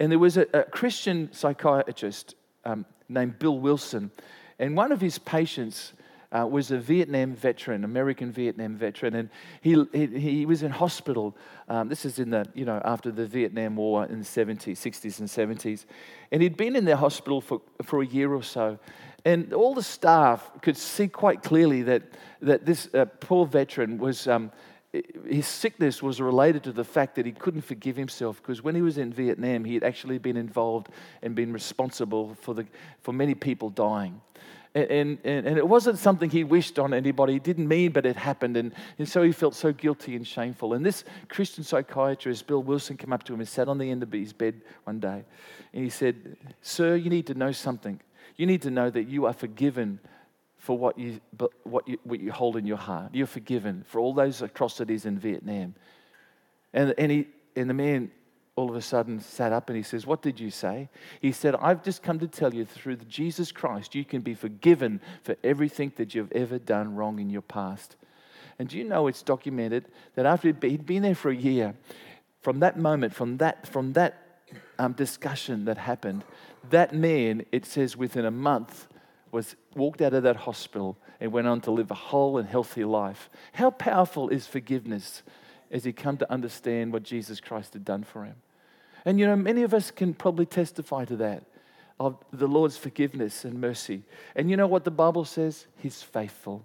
And 0.00 0.10
there 0.10 0.18
was 0.18 0.36
a, 0.36 0.46
a 0.52 0.64
Christian 0.64 1.32
psychiatrist 1.32 2.34
um, 2.64 2.84
named 3.08 3.38
Bill 3.38 3.58
Wilson, 3.58 4.10
and 4.58 4.76
one 4.76 4.92
of 4.92 5.00
his 5.00 5.18
patients 5.18 5.92
uh, 6.34 6.46
was 6.46 6.70
a 6.70 6.78
Vietnam 6.78 7.34
veteran, 7.34 7.84
American 7.84 8.32
Vietnam 8.32 8.76
veteran, 8.76 9.14
and 9.14 9.30
he, 9.60 9.84
he, 9.92 10.06
he 10.06 10.46
was 10.46 10.62
in 10.62 10.70
hospital. 10.70 11.36
Um, 11.68 11.88
this 11.88 12.04
is 12.04 12.18
in 12.18 12.30
the, 12.30 12.46
you 12.54 12.64
know, 12.64 12.82
after 12.84 13.12
the 13.12 13.24
Vietnam 13.24 13.76
War 13.76 14.04
in 14.06 14.18
the 14.18 14.24
70s, 14.24 14.72
60s 14.72 15.20
and 15.20 15.28
70s. 15.28 15.84
And 16.32 16.42
he'd 16.42 16.56
been 16.56 16.74
in 16.74 16.84
their 16.84 16.96
hospital 16.96 17.40
for, 17.40 17.60
for 17.84 18.02
a 18.02 18.06
year 18.06 18.34
or 18.34 18.42
so. 18.42 18.78
And 19.24 19.52
all 19.54 19.74
the 19.74 19.82
staff 19.82 20.50
could 20.60 20.76
see 20.76 21.08
quite 21.08 21.42
clearly 21.42 21.82
that, 21.82 22.02
that 22.42 22.66
this 22.66 22.92
uh, 22.94 23.06
poor 23.20 23.46
veteran 23.46 23.98
was, 23.98 24.28
um, 24.28 24.52
his 25.26 25.46
sickness 25.46 26.02
was 26.02 26.20
related 26.20 26.62
to 26.64 26.72
the 26.72 26.84
fact 26.84 27.14
that 27.14 27.24
he 27.24 27.32
couldn't 27.32 27.62
forgive 27.62 27.96
himself 27.96 28.42
because 28.42 28.62
when 28.62 28.74
he 28.74 28.82
was 28.82 28.98
in 28.98 29.12
Vietnam, 29.12 29.64
he 29.64 29.74
had 29.74 29.82
actually 29.82 30.18
been 30.18 30.36
involved 30.36 30.88
and 31.22 31.34
been 31.34 31.52
responsible 31.52 32.34
for, 32.42 32.52
the, 32.52 32.66
for 33.00 33.12
many 33.12 33.34
people 33.34 33.70
dying. 33.70 34.20
And, 34.76 35.18
and, 35.24 35.46
and 35.46 35.56
it 35.56 35.66
wasn't 35.66 35.98
something 35.98 36.28
he 36.28 36.42
wished 36.42 36.80
on 36.80 36.92
anybody. 36.92 37.34
He 37.34 37.38
didn't 37.38 37.68
mean, 37.68 37.92
but 37.92 38.04
it 38.04 38.16
happened. 38.16 38.56
And, 38.56 38.72
and 38.98 39.08
so 39.08 39.22
he 39.22 39.30
felt 39.30 39.54
so 39.54 39.72
guilty 39.72 40.16
and 40.16 40.26
shameful. 40.26 40.74
And 40.74 40.84
this 40.84 41.04
Christian 41.28 41.62
psychiatrist, 41.62 42.44
Bill 42.48 42.62
Wilson, 42.62 42.96
came 42.96 43.12
up 43.12 43.22
to 43.24 43.34
him 43.34 43.40
and 43.40 43.48
sat 43.48 43.68
on 43.68 43.78
the 43.78 43.88
end 43.88 44.02
of 44.02 44.10
his 44.10 44.32
bed 44.32 44.60
one 44.82 44.98
day. 44.98 45.24
And 45.72 45.84
he 45.84 45.90
said, 45.90 46.36
Sir, 46.60 46.96
you 46.96 47.08
need 47.08 47.28
to 47.28 47.34
know 47.34 47.52
something. 47.52 48.00
You 48.36 48.46
need 48.46 48.62
to 48.62 48.70
know 48.70 48.90
that 48.90 49.04
you 49.04 49.26
are 49.26 49.32
forgiven 49.32 50.00
for 50.56 50.78
what 50.78 50.98
you, 50.98 51.20
what, 51.64 51.86
you, 51.86 51.98
what 52.04 52.20
you 52.20 52.32
hold 52.32 52.56
in 52.56 52.66
your 52.66 52.78
heart. 52.78 53.14
You're 53.14 53.26
forgiven 53.26 53.84
for 53.86 54.00
all 54.00 54.14
those 54.14 54.40
atrocities 54.42 55.04
in 55.04 55.18
Vietnam. 55.18 55.74
And, 56.72 56.94
and, 56.96 57.12
he, 57.12 57.26
and 57.54 57.68
the 57.68 57.74
man 57.74 58.10
all 58.56 58.70
of 58.70 58.76
a 58.76 58.82
sudden 58.82 59.20
sat 59.20 59.52
up 59.52 59.68
and 59.68 59.76
he 59.76 59.82
says, 59.82 60.06
What 60.06 60.22
did 60.22 60.38
you 60.38 60.50
say? 60.50 60.88
He 61.20 61.32
said, 61.32 61.54
I've 61.56 61.82
just 61.82 62.02
come 62.02 62.18
to 62.20 62.28
tell 62.28 62.54
you 62.54 62.64
through 62.64 62.96
Jesus 62.96 63.52
Christ, 63.52 63.94
you 63.94 64.04
can 64.04 64.22
be 64.22 64.34
forgiven 64.34 65.00
for 65.22 65.36
everything 65.42 65.92
that 65.96 66.14
you've 66.14 66.32
ever 66.32 66.58
done 66.58 66.94
wrong 66.94 67.18
in 67.18 67.30
your 67.30 67.42
past. 67.42 67.96
And 68.58 68.68
do 68.68 68.78
you 68.78 68.84
know 68.84 69.08
it's 69.08 69.22
documented 69.22 69.86
that 70.14 70.26
after 70.26 70.48
he'd 70.48 70.86
been 70.86 71.02
there 71.02 71.14
for 71.14 71.30
a 71.30 71.36
year, 71.36 71.74
from 72.40 72.60
that 72.60 72.78
moment, 72.78 73.14
from 73.14 73.38
that, 73.38 73.66
from 73.66 73.94
that 73.94 74.23
um, 74.78 74.92
discussion 74.92 75.64
that 75.64 75.78
happened, 75.78 76.24
that 76.70 76.94
man, 76.94 77.44
it 77.52 77.64
says 77.64 77.96
within 77.96 78.24
a 78.24 78.30
month, 78.30 78.88
was 79.30 79.56
walked 79.74 80.00
out 80.00 80.14
of 80.14 80.22
that 80.22 80.36
hospital 80.36 80.96
and 81.20 81.32
went 81.32 81.46
on 81.46 81.60
to 81.62 81.70
live 81.70 81.90
a 81.90 81.94
whole 81.94 82.38
and 82.38 82.48
healthy 82.48 82.84
life. 82.84 83.28
How 83.52 83.70
powerful 83.70 84.28
is 84.28 84.46
forgiveness 84.46 85.22
as 85.70 85.84
he 85.84 85.92
come 85.92 86.16
to 86.18 86.32
understand 86.32 86.92
what 86.92 87.02
Jesus 87.02 87.40
Christ 87.40 87.72
had 87.72 87.84
done 87.84 88.04
for 88.04 88.24
him? 88.24 88.36
And 89.04 89.18
you 89.18 89.26
know, 89.26 89.36
many 89.36 89.62
of 89.62 89.74
us 89.74 89.90
can 89.90 90.14
probably 90.14 90.46
testify 90.46 91.04
to 91.06 91.16
that 91.16 91.44
of 92.00 92.16
the 92.32 92.46
Lord's 92.46 92.76
forgiveness 92.76 93.44
and 93.44 93.60
mercy. 93.60 94.02
And 94.34 94.50
you 94.50 94.56
know 94.56 94.66
what 94.66 94.84
the 94.84 94.90
Bible 94.90 95.24
says? 95.24 95.66
He's 95.78 96.02
faithful. 96.02 96.64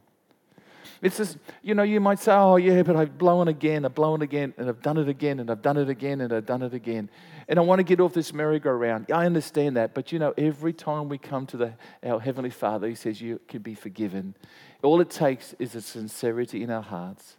It's 1.01 1.17
just, 1.17 1.37
you 1.61 1.75
know, 1.75 1.83
you 1.83 1.99
might 2.01 2.19
say, 2.19 2.33
oh, 2.33 2.57
yeah, 2.57 2.83
but 2.83 2.95
I've 2.95 3.17
blown 3.17 3.47
again, 3.47 3.85
I've 3.85 3.95
blown 3.95 4.21
again, 4.21 4.53
and 4.57 4.67
I've 4.67 4.81
done 4.81 4.97
it 4.97 5.07
again, 5.07 5.39
and 5.39 5.49
I've 5.49 5.61
done 5.61 5.77
it 5.77 5.87
again, 5.87 6.19
and 6.19 6.33
I've 6.33 6.45
done 6.45 6.61
it 6.61 6.73
again. 6.73 7.09
And 7.47 7.57
I 7.57 7.61
want 7.61 7.79
to 7.79 7.83
get 7.83 8.01
off 8.01 8.13
this 8.13 8.33
merry-go-round. 8.33 9.09
I 9.11 9.25
understand 9.25 9.77
that. 9.77 9.93
But, 9.93 10.11
you 10.11 10.19
know, 10.19 10.33
every 10.37 10.73
time 10.73 11.07
we 11.07 11.17
come 11.17 11.45
to 11.47 11.57
the, 11.57 11.73
our 12.03 12.19
Heavenly 12.19 12.49
Father, 12.49 12.87
He 12.87 12.95
says, 12.95 13.21
you 13.21 13.39
can 13.47 13.61
be 13.61 13.75
forgiven. 13.75 14.35
All 14.83 14.99
it 14.99 15.09
takes 15.09 15.53
is 15.57 15.73
a 15.73 15.81
sincerity 15.81 16.63
in 16.63 16.69
our 16.69 16.83
hearts 16.83 17.37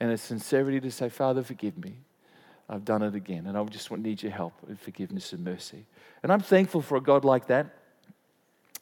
and 0.00 0.10
a 0.10 0.18
sincerity 0.18 0.80
to 0.80 0.90
say, 0.90 1.08
Father, 1.08 1.42
forgive 1.42 1.76
me. 1.78 1.98
I've 2.68 2.84
done 2.84 3.02
it 3.02 3.14
again, 3.14 3.46
and 3.46 3.56
I 3.56 3.64
just 3.64 3.90
need 3.90 4.22
your 4.22 4.32
help 4.32 4.54
and 4.66 4.78
forgiveness 4.80 5.32
and 5.32 5.44
mercy. 5.44 5.86
And 6.22 6.32
I'm 6.32 6.40
thankful 6.40 6.82
for 6.82 6.96
a 6.96 7.00
God 7.00 7.24
like 7.24 7.46
that, 7.46 7.66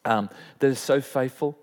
um, 0.04 0.30
that 0.60 0.68
is 0.68 0.78
so 0.78 1.00
faithful. 1.00 1.58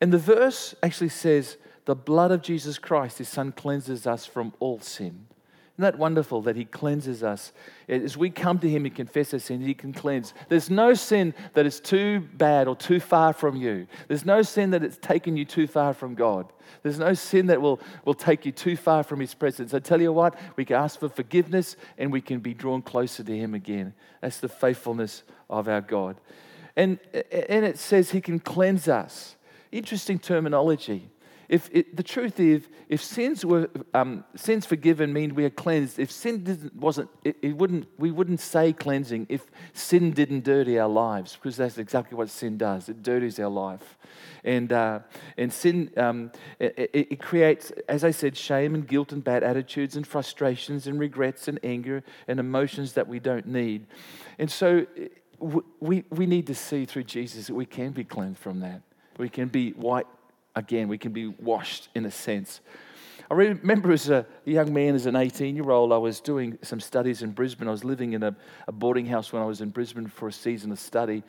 And 0.00 0.12
the 0.12 0.18
verse 0.18 0.74
actually 0.82 1.10
says, 1.10 1.56
the 1.84 1.94
blood 1.94 2.30
of 2.30 2.42
Jesus 2.42 2.78
Christ, 2.78 3.18
his 3.18 3.28
son, 3.28 3.52
cleanses 3.52 4.06
us 4.06 4.24
from 4.26 4.52
all 4.60 4.80
sin. 4.80 5.26
Isn't 5.74 5.82
that 5.84 5.98
wonderful 5.98 6.42
that 6.42 6.54
he 6.54 6.66
cleanses 6.66 7.22
us? 7.22 7.50
As 7.88 8.14
we 8.14 8.28
come 8.28 8.58
to 8.58 8.68
him 8.68 8.84
and 8.84 8.94
confess 8.94 9.32
our 9.32 9.40
sin, 9.40 9.62
he 9.62 9.72
can 9.72 9.94
cleanse. 9.94 10.34
There's 10.50 10.68
no 10.68 10.92
sin 10.92 11.32
that 11.54 11.64
is 11.64 11.80
too 11.80 12.20
bad 12.34 12.68
or 12.68 12.76
too 12.76 13.00
far 13.00 13.32
from 13.32 13.56
you. 13.56 13.86
There's 14.06 14.26
no 14.26 14.42
sin 14.42 14.70
that 14.72 14.84
it's 14.84 14.98
taken 14.98 15.34
you 15.34 15.46
too 15.46 15.66
far 15.66 15.94
from 15.94 16.14
God. 16.14 16.52
There's 16.82 16.98
no 16.98 17.14
sin 17.14 17.46
that 17.46 17.62
will, 17.62 17.80
will 18.04 18.14
take 18.14 18.44
you 18.44 18.52
too 18.52 18.76
far 18.76 19.02
from 19.02 19.18
his 19.18 19.32
presence. 19.32 19.72
I 19.72 19.78
tell 19.78 20.00
you 20.00 20.12
what, 20.12 20.38
we 20.56 20.66
can 20.66 20.76
ask 20.76 21.00
for 21.00 21.08
forgiveness 21.08 21.76
and 21.96 22.12
we 22.12 22.20
can 22.20 22.40
be 22.40 22.52
drawn 22.52 22.82
closer 22.82 23.24
to 23.24 23.36
him 23.36 23.54
again. 23.54 23.94
That's 24.20 24.40
the 24.40 24.50
faithfulness 24.50 25.22
of 25.48 25.68
our 25.68 25.80
God. 25.80 26.16
And, 26.76 26.98
and 27.14 27.64
it 27.64 27.78
says 27.78 28.10
he 28.10 28.20
can 28.20 28.40
cleanse 28.40 28.88
us. 28.88 29.36
Interesting 29.72 30.18
terminology. 30.18 31.08
If 31.52 31.68
it, 31.70 31.98
the 31.98 32.02
truth 32.02 32.40
is, 32.40 32.66
if 32.88 33.04
sins 33.04 33.44
were 33.44 33.68
um, 33.92 34.24
sins 34.34 34.64
forgiven 34.64 35.12
mean 35.12 35.34
we 35.34 35.44
are 35.44 35.50
cleansed. 35.50 35.98
If 35.98 36.10
sin 36.10 36.70
wasn't, 36.74 37.10
it, 37.24 37.36
it, 37.42 37.54
wouldn't. 37.58 37.88
We 37.98 38.10
wouldn't 38.10 38.40
say 38.40 38.72
cleansing 38.72 39.26
if 39.28 39.50
sin 39.74 40.12
didn't 40.12 40.44
dirty 40.44 40.78
our 40.78 40.88
lives, 40.88 41.36
because 41.36 41.58
that's 41.58 41.76
exactly 41.76 42.16
what 42.16 42.30
sin 42.30 42.56
does. 42.56 42.88
It 42.88 43.02
dirties 43.02 43.38
our 43.38 43.50
life, 43.50 43.98
and 44.44 44.72
uh, 44.72 45.00
and 45.36 45.52
sin 45.52 45.90
um, 45.98 46.32
it, 46.58 46.90
it 46.94 47.20
creates, 47.20 47.70
as 47.86 48.02
I 48.02 48.12
said, 48.12 48.34
shame 48.34 48.74
and 48.74 48.88
guilt 48.88 49.12
and 49.12 49.22
bad 49.22 49.42
attitudes 49.42 49.94
and 49.94 50.06
frustrations 50.06 50.86
and 50.86 50.98
regrets 50.98 51.48
and 51.48 51.60
anger 51.62 52.02
and 52.28 52.40
emotions 52.40 52.94
that 52.94 53.08
we 53.08 53.18
don't 53.20 53.46
need, 53.46 53.88
and 54.38 54.50
so 54.50 54.86
we 55.80 56.04
we 56.08 56.24
need 56.24 56.46
to 56.46 56.54
see 56.54 56.86
through 56.86 57.04
Jesus 57.04 57.48
that 57.48 57.54
we 57.54 57.66
can 57.66 57.90
be 57.90 58.04
cleansed 58.04 58.38
from 58.38 58.60
that. 58.60 58.80
We 59.18 59.28
can 59.28 59.48
be 59.48 59.72
white 59.72 60.06
again. 60.54 60.88
We 60.88 60.98
can 60.98 61.12
be 61.12 61.28
washed 61.28 61.88
in 61.94 62.04
a 62.04 62.10
sense. 62.10 62.60
I 63.30 63.34
remember 63.34 63.92
as 63.92 64.10
a 64.10 64.26
young 64.44 64.74
man, 64.74 64.94
as 64.94 65.06
an 65.06 65.16
18 65.16 65.56
year 65.56 65.70
old, 65.70 65.90
I 65.90 65.96
was 65.96 66.20
doing 66.20 66.58
some 66.60 66.80
studies 66.80 67.22
in 67.22 67.30
Brisbane. 67.30 67.66
I 67.66 67.70
was 67.70 67.82
living 67.82 68.12
in 68.12 68.22
a, 68.22 68.36
a 68.68 68.72
boarding 68.72 69.06
house 69.06 69.32
when 69.32 69.40
I 69.42 69.46
was 69.46 69.62
in 69.62 69.70
Brisbane 69.70 70.06
for 70.06 70.28
a 70.28 70.32
season 70.32 70.70
of 70.70 70.78
study. 70.78 71.22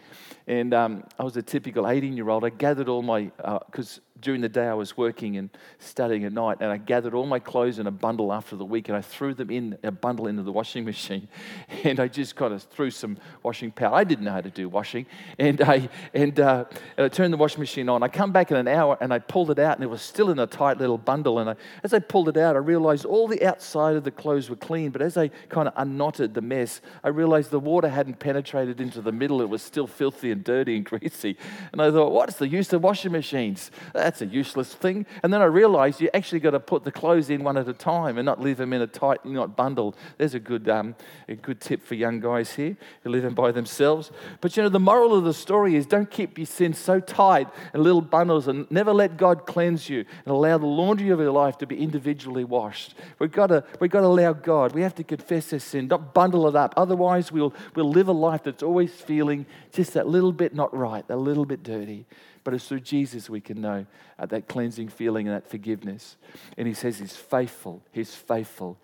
And 0.46 0.74
um, 0.74 1.06
I 1.18 1.24
was 1.24 1.38
a 1.38 1.42
typical 1.42 1.88
18 1.88 2.18
year 2.18 2.30
old. 2.30 2.44
I 2.44 2.50
gathered 2.50 2.90
all 2.90 3.04
my, 3.04 3.32
because 3.68 4.00
uh, 4.00 4.13
during 4.24 4.42
the 4.42 4.50
day 4.50 4.66
I 4.66 4.74
was 4.74 4.98
working 4.98 5.38
and 5.38 5.50
studying 5.78 6.24
at 6.24 6.34
night, 6.34 6.58
and 6.62 6.72
I 6.72 6.78
gathered 6.78 7.14
all 7.14 7.26
my 7.26 7.40
clothes 7.40 7.78
in 7.78 7.86
a 7.86 7.92
bundle 7.92 8.34
after 8.34 8.56
the 8.56 8.66
week, 8.66 8.88
and 8.88 8.98
I 8.98 9.02
threw 9.02 9.34
them 9.34 9.52
in 9.52 9.78
a 9.84 9.92
bundle 9.92 10.28
into 10.28 10.42
the 10.42 10.52
washing 10.52 10.86
machine, 10.86 11.28
and 11.84 12.00
I 12.00 12.08
just 12.08 12.36
kind 12.36 12.54
of 12.54 12.64
threw 12.64 12.90
some 12.90 13.18
washing 13.44 13.72
powder. 13.72 13.94
I 13.94 14.04
didn't 14.04 14.26
know 14.26 14.32
how 14.32 14.42
to 14.42 14.50
do 14.50 14.68
washing, 14.70 15.06
and 15.38 15.62
I 15.62 15.90
and, 16.14 16.40
uh, 16.40 16.66
and 16.98 17.06
I 17.06 17.10
turned 17.10 17.34
the 17.34 17.38
washing 17.38 17.60
machine 17.60 17.90
on. 17.90 18.02
I 18.02 18.08
come 18.08 18.32
back 18.32 18.50
in 18.50 18.58
an 18.58 18.68
hour, 18.68 18.98
and 19.02 19.14
I 19.14 19.20
pulled 19.20 19.52
it 19.52 19.60
out, 19.60 19.78
and 19.78 19.84
it 19.84 19.90
was 19.90 20.02
still 20.02 20.32
in 20.32 20.40
a 20.40 20.48
tight 20.48 20.78
little 20.78 20.98
bundle. 20.98 21.40
And 21.40 21.52
I, 21.52 21.56
as 21.84 21.94
I 21.94 22.00
pulled 22.00 22.30
it 22.30 22.38
out, 22.38 22.56
I 22.56 22.60
realized 22.60 23.06
all 23.06 23.28
the 23.28 23.46
outside 23.46 23.96
of 23.96 24.04
the 24.04 24.12
clothes 24.12 24.50
were 24.50 24.56
clean, 24.56 24.92
but 24.92 25.02
as 25.02 25.18
I 25.18 25.28
kind 25.50 25.68
of 25.68 25.74
unknotted 25.76 26.34
the 26.34 26.42
mess, 26.42 26.82
I 27.04 27.10
realized 27.10 27.52
the 27.52 27.60
water 27.60 27.90
hadn't 27.90 28.20
penetrated 28.20 28.80
into 28.80 29.02
the 29.02 29.12
middle. 29.12 29.42
It 29.42 29.50
was 29.50 29.62
still 29.62 29.88
filthy 29.88 30.32
and 30.32 30.44
dirty 30.44 30.78
and 30.78 30.86
greasy. 30.94 31.38
And 31.72 31.82
I 31.82 31.92
thought, 31.92 32.12
what's 32.12 32.36
the 32.36 32.48
use 32.48 32.72
of 32.74 32.84
washing 32.84 33.12
machines? 33.12 33.72
A 34.22 34.26
useless 34.26 34.74
thing. 34.74 35.06
And 35.22 35.34
then 35.34 35.42
I 35.42 35.46
realized 35.46 36.02
you 36.02 36.10
actually 36.14 36.40
got 36.40 36.52
to 36.52 36.60
put 36.60 36.84
the 36.84 36.92
clothes 36.92 37.30
in 37.30 37.44
one 37.44 37.58
at 37.58 37.68
a 37.68 37.74
time 37.74 38.18
and 38.18 38.26
not 38.26 38.42
leave 38.42 38.58
them 38.58 38.74
in 38.74 38.82
a 38.82 38.88
tight, 38.88 39.26
not 39.26 39.56
bundled. 39.56 39.96
There's 40.18 40.34
a 40.34 40.40
good, 40.40 40.70
um, 40.70 40.96
a 41.28 41.36
good 41.36 41.62
tip 41.62 41.84
for 41.84 41.96
young 41.96 42.20
guys 42.20 42.54
here 42.54 42.78
who 43.04 43.10
live 43.10 43.26
in 43.26 43.34
by 43.34 43.52
themselves. 43.52 44.12
But 44.42 44.56
you 44.56 44.64
know, 44.64 44.70
the 44.70 44.80
moral 44.80 45.16
of 45.16 45.24
the 45.24 45.34
story 45.34 45.76
is 45.76 45.86
don't 45.86 46.10
keep 46.10 46.38
your 46.38 46.48
sins 46.48 46.78
so 46.78 47.00
tight 47.00 47.48
in 47.74 47.84
little 47.84 48.02
bundles 48.02 48.48
and 48.48 48.70
never 48.72 48.94
let 48.94 49.18
God 49.18 49.46
cleanse 49.46 49.90
you 49.90 50.00
and 50.26 50.34
allow 50.34 50.58
the 50.58 50.66
laundry 50.66 51.10
of 51.10 51.20
your 51.20 51.32
life 51.32 51.58
to 51.60 51.68
be 51.68 51.82
individually 51.82 52.44
washed. 52.44 52.96
We've 53.20 53.32
got 53.32 53.48
to, 53.48 53.64
we've 53.80 53.92
got 53.92 54.02
to 54.02 54.08
allow 54.08 54.34
God. 54.34 54.74
We 54.74 54.82
have 54.82 54.96
to 54.96 55.04
confess 55.04 55.54
our 55.54 55.60
sin, 55.60 55.88
not 55.88 56.14
bundle 56.14 56.48
it 56.48 56.56
up. 56.56 56.74
Otherwise, 56.78 57.32
we'll, 57.32 57.54
we'll 57.76 57.90
live 57.90 58.08
a 58.08 58.14
life 58.14 58.44
that's 58.44 58.64
always 58.64 58.92
feeling 58.92 59.46
just 59.72 59.94
that 59.94 60.08
little 60.08 60.32
bit 60.32 60.54
not 60.54 60.76
right, 60.76 61.06
a 61.10 61.16
little 61.16 61.46
bit 61.46 61.64
dirty. 61.64 62.06
But 62.44 62.54
it's 62.54 62.68
through 62.68 62.82
Jesus 62.82 63.30
we 63.30 63.42
can 63.42 63.62
know 63.62 63.86
uh, 64.20 64.26
that 64.28 64.48
cleansing 64.48 64.90
feeling 64.90 65.28
and 65.28 65.36
that 65.36 65.50
forgiveness. 65.50 66.18
And 66.58 66.68
he 66.68 66.74
says 66.74 67.00
he's 67.00 67.16
faithful. 67.16 67.82
He's 67.92 68.14
faithful. 68.14 68.78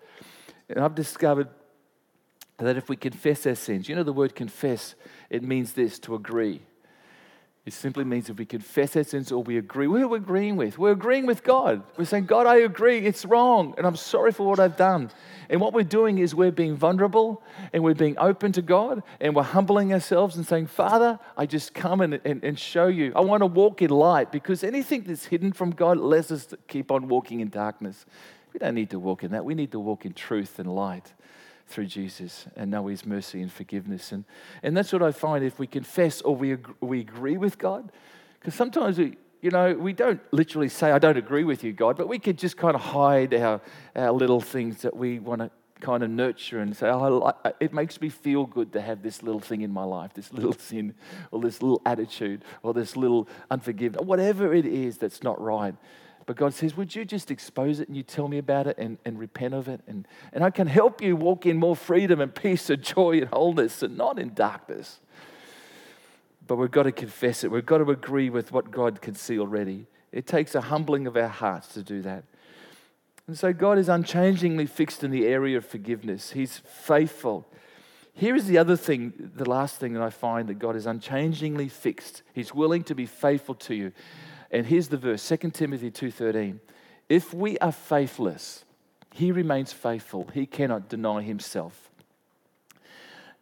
And 0.68 0.80
I've 0.80 0.94
discovered 0.94 1.48
that 2.58 2.76
if 2.76 2.88
we 2.88 2.96
confess 2.96 3.46
our 3.46 3.54
sins, 3.54 3.88
you 3.88 3.94
know 3.94 4.02
the 4.02 4.12
word 4.12 4.34
confess, 4.34 4.94
it 5.28 5.42
means 5.42 5.72
this 5.72 5.98
to 6.00 6.14
agree. 6.14 6.62
It 7.66 7.74
simply 7.74 8.04
means 8.04 8.30
if 8.30 8.38
we 8.38 8.46
confess 8.46 8.96
our 8.96 9.04
sins 9.04 9.30
or 9.30 9.42
we 9.42 9.58
agree, 9.58 9.84
who 9.84 9.96
are 9.96 10.08
we 10.08 10.16
agreeing 10.16 10.56
with? 10.56 10.78
We're 10.78 10.92
agreeing 10.92 11.26
with 11.26 11.44
God. 11.44 11.82
We're 11.98 12.06
saying, 12.06 12.24
God, 12.24 12.46
I 12.46 12.56
agree, 12.56 13.00
it's 13.00 13.26
wrong, 13.26 13.74
and 13.76 13.86
I'm 13.86 13.96
sorry 13.96 14.32
for 14.32 14.46
what 14.46 14.58
I've 14.58 14.78
done. 14.78 15.10
And 15.50 15.60
what 15.60 15.74
we're 15.74 15.82
doing 15.82 16.18
is 16.18 16.34
we're 16.34 16.52
being 16.52 16.74
vulnerable 16.74 17.42
and 17.74 17.84
we're 17.84 17.94
being 17.94 18.16
open 18.18 18.52
to 18.52 18.62
God 18.62 19.02
and 19.20 19.36
we're 19.36 19.42
humbling 19.42 19.92
ourselves 19.92 20.36
and 20.36 20.46
saying, 20.46 20.68
Father, 20.68 21.18
I 21.36 21.44
just 21.44 21.74
come 21.74 22.00
and, 22.00 22.18
and, 22.24 22.42
and 22.42 22.58
show 22.58 22.86
you. 22.86 23.12
I 23.14 23.20
want 23.20 23.42
to 23.42 23.46
walk 23.46 23.82
in 23.82 23.90
light 23.90 24.32
because 24.32 24.64
anything 24.64 25.02
that's 25.02 25.26
hidden 25.26 25.52
from 25.52 25.72
God 25.72 25.98
lets 25.98 26.30
us 26.30 26.54
keep 26.66 26.90
on 26.90 27.08
walking 27.08 27.40
in 27.40 27.50
darkness. 27.50 28.06
We 28.54 28.58
don't 28.58 28.74
need 28.74 28.90
to 28.90 28.98
walk 28.98 29.22
in 29.22 29.32
that. 29.32 29.44
We 29.44 29.54
need 29.54 29.72
to 29.72 29.80
walk 29.80 30.06
in 30.06 30.14
truth 30.14 30.58
and 30.58 30.74
light 30.74 31.12
through 31.70 31.86
Jesus 31.86 32.46
and 32.56 32.70
know 32.70 32.86
His 32.88 33.06
mercy 33.06 33.40
and 33.40 33.52
forgiveness. 33.52 34.12
And, 34.12 34.24
and 34.62 34.76
that's 34.76 34.92
what 34.92 35.02
I 35.02 35.12
find 35.12 35.44
if 35.44 35.58
we 35.58 35.66
confess 35.66 36.20
or 36.20 36.36
we, 36.36 36.56
we 36.80 37.00
agree 37.00 37.36
with 37.36 37.58
God. 37.58 37.92
Because 38.38 38.54
sometimes 38.54 38.98
we, 38.98 39.16
you 39.40 39.50
know, 39.50 39.72
we 39.74 39.92
don't 39.92 40.20
literally 40.32 40.68
say, 40.68 40.90
I 40.90 40.98
don't 40.98 41.16
agree 41.16 41.44
with 41.44 41.64
you, 41.64 41.72
God, 41.72 41.96
but 41.96 42.08
we 42.08 42.18
could 42.18 42.36
just 42.36 42.56
kind 42.56 42.74
of 42.74 42.80
hide 42.80 43.32
our, 43.34 43.60
our 43.96 44.12
little 44.12 44.40
things 44.40 44.82
that 44.82 44.94
we 44.94 45.18
want 45.18 45.40
to 45.40 45.50
kind 45.80 46.02
of 46.02 46.10
nurture 46.10 46.60
and 46.60 46.76
say, 46.76 46.88
oh, 46.88 47.32
it 47.58 47.72
makes 47.72 48.00
me 48.00 48.08
feel 48.08 48.44
good 48.44 48.72
to 48.74 48.80
have 48.80 49.02
this 49.02 49.22
little 49.22 49.40
thing 49.40 49.62
in 49.62 49.72
my 49.72 49.84
life, 49.84 50.12
this 50.14 50.32
little 50.32 50.52
sin, 50.58 50.94
or 51.30 51.40
this 51.40 51.62
little 51.62 51.80
attitude, 51.86 52.44
or 52.62 52.74
this 52.74 52.96
little 52.96 53.28
unforgiveness, 53.50 54.04
whatever 54.04 54.54
it 54.54 54.66
is 54.66 54.98
that's 54.98 55.22
not 55.22 55.40
right. 55.40 55.74
But 56.26 56.36
God 56.36 56.54
says, 56.54 56.76
Would 56.76 56.94
you 56.94 57.04
just 57.04 57.30
expose 57.30 57.80
it 57.80 57.88
and 57.88 57.96
you 57.96 58.02
tell 58.02 58.28
me 58.28 58.38
about 58.38 58.66
it 58.66 58.78
and, 58.78 58.98
and 59.04 59.18
repent 59.18 59.54
of 59.54 59.68
it? 59.68 59.80
And, 59.86 60.06
and 60.32 60.44
I 60.44 60.50
can 60.50 60.66
help 60.66 61.02
you 61.02 61.16
walk 61.16 61.46
in 61.46 61.56
more 61.56 61.76
freedom 61.76 62.20
and 62.20 62.34
peace 62.34 62.70
and 62.70 62.82
joy 62.82 63.18
and 63.18 63.28
wholeness 63.28 63.82
and 63.82 63.96
not 63.96 64.18
in 64.18 64.34
darkness. 64.34 65.00
But 66.46 66.56
we've 66.56 66.70
got 66.70 66.84
to 66.84 66.92
confess 66.92 67.44
it. 67.44 67.50
We've 67.50 67.66
got 67.66 67.78
to 67.78 67.90
agree 67.90 68.30
with 68.30 68.52
what 68.52 68.70
God 68.70 69.00
can 69.00 69.14
see 69.14 69.38
already. 69.38 69.86
It 70.12 70.26
takes 70.26 70.54
a 70.54 70.60
humbling 70.60 71.06
of 71.06 71.16
our 71.16 71.28
hearts 71.28 71.74
to 71.74 71.82
do 71.82 72.02
that. 72.02 72.24
And 73.26 73.38
so 73.38 73.52
God 73.52 73.78
is 73.78 73.88
unchangingly 73.88 74.66
fixed 74.66 75.04
in 75.04 75.12
the 75.12 75.26
area 75.26 75.56
of 75.56 75.64
forgiveness. 75.64 76.32
He's 76.32 76.58
faithful. 76.58 77.46
Here 78.12 78.34
is 78.34 78.46
the 78.46 78.58
other 78.58 78.76
thing, 78.76 79.30
the 79.36 79.48
last 79.48 79.76
thing 79.76 79.92
that 79.92 80.02
I 80.02 80.10
find 80.10 80.48
that 80.48 80.58
God 80.58 80.74
is 80.74 80.86
unchangingly 80.86 81.68
fixed. 81.68 82.22
He's 82.34 82.52
willing 82.52 82.82
to 82.84 82.94
be 82.94 83.06
faithful 83.06 83.54
to 83.54 83.74
you. 83.74 83.92
And 84.50 84.66
here's 84.66 84.88
the 84.88 84.96
verse, 84.96 85.22
2 85.22 85.52
Timothy 85.52 85.90
2:13. 85.90 86.60
If 87.08 87.32
we 87.34 87.58
are 87.58 87.72
faithless, 87.72 88.64
he 89.12 89.32
remains 89.32 89.72
faithful. 89.72 90.28
He 90.32 90.46
cannot 90.46 90.88
deny 90.88 91.22
himself. 91.22 91.90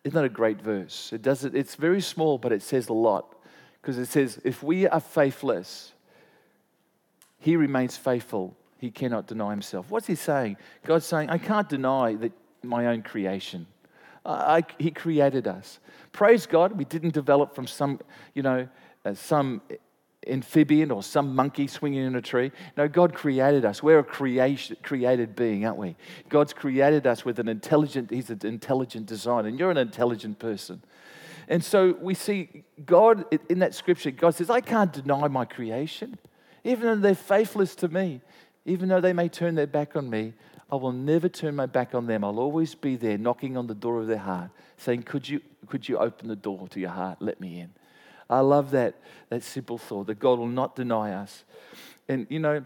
Isn't 0.04 0.14
that 0.14 0.24
a 0.24 0.30
great 0.30 0.60
verse? 0.60 1.12
It 1.12 1.22
does 1.22 1.44
it, 1.44 1.54
it's 1.54 1.74
very 1.74 2.00
small, 2.00 2.38
but 2.38 2.52
it 2.52 2.62
says 2.62 2.88
a 2.88 2.94
lot. 2.94 3.34
Because 3.80 3.98
it 3.98 4.06
says, 4.06 4.40
if 4.44 4.62
we 4.62 4.86
are 4.86 5.00
faithless, 5.00 5.92
he 7.38 7.56
remains 7.56 7.96
faithful. 7.96 8.56
He 8.78 8.90
cannot 8.90 9.26
deny 9.26 9.50
himself. 9.50 9.90
What's 9.90 10.06
he 10.06 10.14
saying? 10.14 10.56
God's 10.84 11.06
saying, 11.06 11.30
I 11.30 11.38
can't 11.38 11.68
deny 11.68 12.14
that 12.16 12.32
my 12.62 12.86
own 12.86 13.02
creation. 13.02 13.66
I, 14.24 14.64
he 14.78 14.90
created 14.90 15.46
us. 15.46 15.78
Praise 16.12 16.46
God, 16.46 16.72
we 16.72 16.84
didn't 16.84 17.14
develop 17.14 17.54
from 17.54 17.66
some, 17.66 18.00
you 18.34 18.42
know, 18.42 18.68
uh, 19.04 19.14
some 19.14 19.62
amphibian 20.28 20.90
or 20.90 21.02
some 21.02 21.34
monkey 21.34 21.66
swinging 21.66 22.04
in 22.04 22.14
a 22.14 22.22
tree. 22.22 22.52
No, 22.76 22.88
God 22.88 23.14
created 23.14 23.64
us. 23.64 23.82
We're 23.82 24.00
a 24.00 24.04
creation, 24.04 24.76
created 24.82 25.34
being, 25.34 25.66
aren't 25.66 25.78
we? 25.78 25.96
God's 26.28 26.52
created 26.52 27.06
us 27.06 27.24
with 27.24 27.38
an 27.38 27.48
intelligent, 27.48 28.10
He's 28.10 28.30
an 28.30 28.40
intelligent 28.44 29.06
design, 29.06 29.46
and 29.46 29.58
you're 29.58 29.70
an 29.70 29.76
intelligent 29.76 30.38
person. 30.38 30.82
And 31.48 31.64
so 31.64 31.96
we 32.00 32.14
see 32.14 32.64
God 32.84 33.24
in 33.48 33.60
that 33.60 33.74
scripture, 33.74 34.10
God 34.10 34.34
says, 34.34 34.50
I 34.50 34.60
can't 34.60 34.92
deny 34.92 35.28
my 35.28 35.44
creation. 35.44 36.18
Even 36.64 36.86
though 36.86 36.96
they're 36.96 37.14
faithless 37.14 37.74
to 37.76 37.88
me, 37.88 38.20
even 38.66 38.88
though 38.88 39.00
they 39.00 39.14
may 39.14 39.28
turn 39.28 39.54
their 39.54 39.66
back 39.66 39.96
on 39.96 40.10
me, 40.10 40.34
I 40.70 40.76
will 40.76 40.92
never 40.92 41.28
turn 41.28 41.56
my 41.56 41.64
back 41.64 41.94
on 41.94 42.06
them. 42.06 42.22
I'll 42.24 42.38
always 42.38 42.74
be 42.74 42.96
there 42.96 43.16
knocking 43.16 43.56
on 43.56 43.66
the 43.66 43.74
door 43.74 44.00
of 44.00 44.06
their 44.06 44.18
heart, 44.18 44.50
saying, 44.76 45.04
Could 45.04 45.26
you, 45.26 45.40
could 45.66 45.88
you 45.88 45.96
open 45.96 46.28
the 46.28 46.36
door 46.36 46.68
to 46.68 46.80
your 46.80 46.90
heart? 46.90 47.18
Let 47.20 47.40
me 47.40 47.60
in. 47.60 47.70
I 48.28 48.40
love 48.40 48.70
that, 48.72 48.94
that 49.30 49.42
simple 49.42 49.78
thought 49.78 50.06
that 50.08 50.18
God 50.18 50.38
will 50.38 50.46
not 50.46 50.76
deny 50.76 51.12
us. 51.12 51.44
And, 52.08 52.26
you 52.28 52.38
know, 52.38 52.64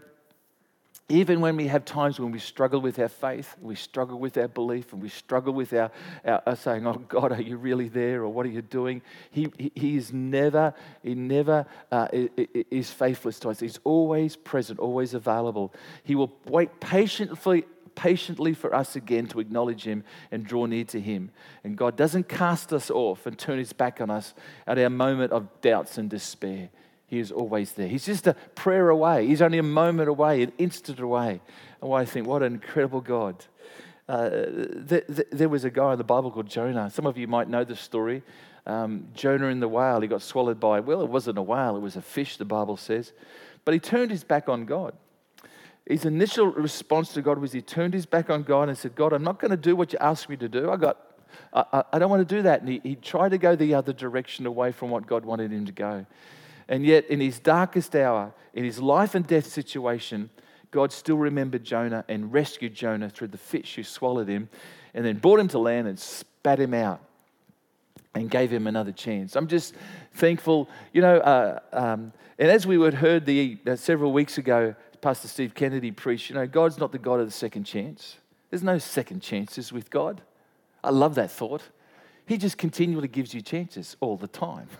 even 1.09 1.41
when 1.41 1.57
we 1.57 1.67
have 1.67 1.83
times 1.83 2.19
when 2.19 2.31
we 2.31 2.39
struggle 2.39 2.79
with 2.79 2.97
our 2.97 3.09
faith, 3.09 3.55
we 3.61 3.75
struggle 3.75 4.17
with 4.17 4.37
our 4.37 4.47
belief, 4.47 4.93
and 4.93 5.01
we 5.01 5.09
struggle 5.09 5.53
with 5.53 5.73
our, 5.73 5.91
our, 6.23 6.41
our 6.45 6.55
saying, 6.55 6.87
"Oh 6.87 6.93
God, 6.93 7.33
are 7.33 7.41
you 7.41 7.57
really 7.57 7.89
there?" 7.89 8.23
or 8.23 8.29
"What 8.29 8.45
are 8.45 8.49
you 8.49 8.61
doing?" 8.61 9.01
He, 9.29 9.51
he, 9.57 9.71
he 9.75 9.97
is 9.97 10.13
never, 10.13 10.73
he 11.03 11.13
never 11.13 11.65
uh, 11.91 12.07
is 12.11 12.89
faithless 12.89 13.37
to 13.39 13.49
us. 13.49 13.59
He's 13.59 13.79
always 13.83 14.37
present, 14.37 14.79
always 14.79 15.13
available. 15.13 15.73
He 16.03 16.15
will 16.15 16.31
wait 16.47 16.79
patiently 16.79 17.65
patiently 17.95 18.53
for 18.53 18.73
us 18.73 18.95
again 18.95 19.27
to 19.27 19.39
acknowledge 19.39 19.83
Him 19.83 20.03
and 20.31 20.45
draw 20.45 20.65
near 20.65 20.83
to 20.85 20.99
Him. 20.99 21.31
And 21.63 21.77
God 21.77 21.95
doesn't 21.95 22.29
cast 22.29 22.73
us 22.73 22.89
off 22.89 23.25
and 23.25 23.37
turn 23.37 23.57
His 23.57 23.73
back 23.73 24.01
on 24.01 24.09
us 24.09 24.33
at 24.67 24.77
our 24.77 24.89
moment 24.89 25.31
of 25.31 25.47
doubts 25.61 25.97
and 25.97 26.09
despair. 26.09 26.69
He 27.07 27.19
is 27.19 27.31
always 27.31 27.73
there. 27.73 27.87
He's 27.87 28.05
just 28.05 28.25
a 28.25 28.33
prayer 28.55 28.89
away. 28.89 29.27
He's 29.27 29.41
only 29.41 29.59
a 29.59 29.63
moment 29.63 30.09
away, 30.09 30.41
an 30.41 30.51
instant 30.57 30.99
away. 30.99 31.41
And 31.81 31.93
I 31.93 32.05
think, 32.05 32.27
what 32.27 32.41
an 32.41 32.53
incredible 32.53 33.01
God. 33.01 33.45
Uh, 34.09 34.29
th- 34.87 35.05
th- 35.07 35.27
there 35.31 35.49
was 35.49 35.63
a 35.63 35.69
guy 35.69 35.93
in 35.93 35.97
the 35.97 36.03
Bible 36.03 36.31
called 36.31 36.49
Jonah. 36.49 36.89
Some 36.89 37.05
of 37.05 37.17
you 37.17 37.27
might 37.27 37.49
know 37.49 37.63
the 37.63 37.75
story. 37.75 38.23
Um, 38.65 39.07
Jonah 39.13 39.47
in 39.47 39.59
the 39.59 39.67
whale, 39.67 40.01
he 40.01 40.07
got 40.07 40.21
swallowed 40.21 40.59
by, 40.59 40.79
well, 40.79 41.01
it 41.01 41.09
wasn't 41.09 41.37
a 41.37 41.41
whale, 41.41 41.75
it 41.75 41.81
was 41.81 41.95
a 41.95 42.01
fish, 42.01 42.37
the 42.37 42.45
Bible 42.45 42.77
says. 42.77 43.13
But 43.65 43.73
he 43.73 43.79
turned 43.79 44.11
his 44.11 44.23
back 44.23 44.49
on 44.49 44.65
God. 44.65 44.93
His 45.85 46.05
initial 46.05 46.47
response 46.47 47.13
to 47.13 47.21
God 47.21 47.39
was 47.39 47.51
he 47.51 47.61
turned 47.61 47.93
his 47.93 48.05
back 48.05 48.29
on 48.29 48.43
God 48.43 48.69
and 48.69 48.77
said, 48.77 48.95
God, 48.95 49.11
I'm 49.11 49.23
not 49.23 49.39
going 49.39 49.51
to 49.51 49.57
do 49.57 49.75
what 49.75 49.91
you 49.91 49.99
asked 49.99 50.29
me 50.29 50.37
to 50.37 50.47
do. 50.47 50.71
I 50.71 50.77
got, 50.77 50.97
I, 51.53 51.83
I 51.91 51.99
don't 51.99 52.09
want 52.09 52.27
to 52.27 52.35
do 52.35 52.41
that. 52.43 52.61
And 52.61 52.69
he, 52.69 52.81
he 52.83 52.95
tried 52.95 53.29
to 53.29 53.37
go 53.37 53.55
the 53.55 53.73
other 53.73 53.91
direction 53.91 54.45
away 54.45 54.71
from 54.71 54.91
what 54.91 55.05
God 55.07 55.25
wanted 55.25 55.51
him 55.51 55.65
to 55.65 55.73
go. 55.73 56.05
And 56.69 56.85
yet, 56.85 57.07
in 57.09 57.19
his 57.19 57.39
darkest 57.39 57.95
hour, 57.95 58.33
in 58.53 58.63
his 58.63 58.79
life 58.79 59.15
and 59.15 59.27
death 59.27 59.47
situation, 59.47 60.29
God 60.71 60.93
still 60.93 61.17
remembered 61.17 61.63
Jonah 61.63 62.05
and 62.07 62.31
rescued 62.31 62.73
Jonah 62.73 63.09
through 63.09 63.27
the 63.27 63.37
fish 63.37 63.75
who 63.75 63.83
swallowed 63.83 64.29
him 64.29 64.49
and 64.93 65.05
then 65.05 65.17
brought 65.17 65.39
him 65.39 65.49
to 65.49 65.59
land 65.59 65.87
and 65.87 65.99
spat 65.99 66.59
him 66.59 66.73
out 66.73 67.01
and 68.15 68.29
gave 68.29 68.51
him 68.51 68.67
another 68.67 68.91
chance. 68.91 69.35
I'm 69.35 69.47
just 69.47 69.75
thankful, 70.13 70.69
you 70.93 71.01
know. 71.01 71.17
Uh, 71.17 71.59
um, 71.73 72.13
and 72.39 72.49
as 72.49 72.65
we 72.65 72.81
had 72.81 72.93
heard 72.93 73.25
the, 73.25 73.57
uh, 73.67 73.75
several 73.75 74.13
weeks 74.13 74.37
ago, 74.37 74.75
Pastor 75.03 75.27
Steve 75.27 75.53
Kennedy 75.53 75.91
preached, 75.91 76.29
you 76.29 76.35
know, 76.35 76.47
God's 76.47 76.77
not 76.77 76.93
the 76.93 76.97
God 76.97 77.19
of 77.19 77.25
the 77.25 77.31
second 77.33 77.65
chance. 77.65 78.15
There's 78.49 78.63
no 78.63 78.77
second 78.77 79.21
chances 79.21 79.73
with 79.73 79.89
God. 79.89 80.21
I 80.81 80.91
love 80.91 81.15
that 81.15 81.29
thought. 81.29 81.61
He 82.25 82.37
just 82.37 82.57
continually 82.57 83.09
gives 83.09 83.33
you 83.33 83.41
chances 83.41 83.97
all 83.99 84.17
the 84.17 84.27
time. 84.27 84.69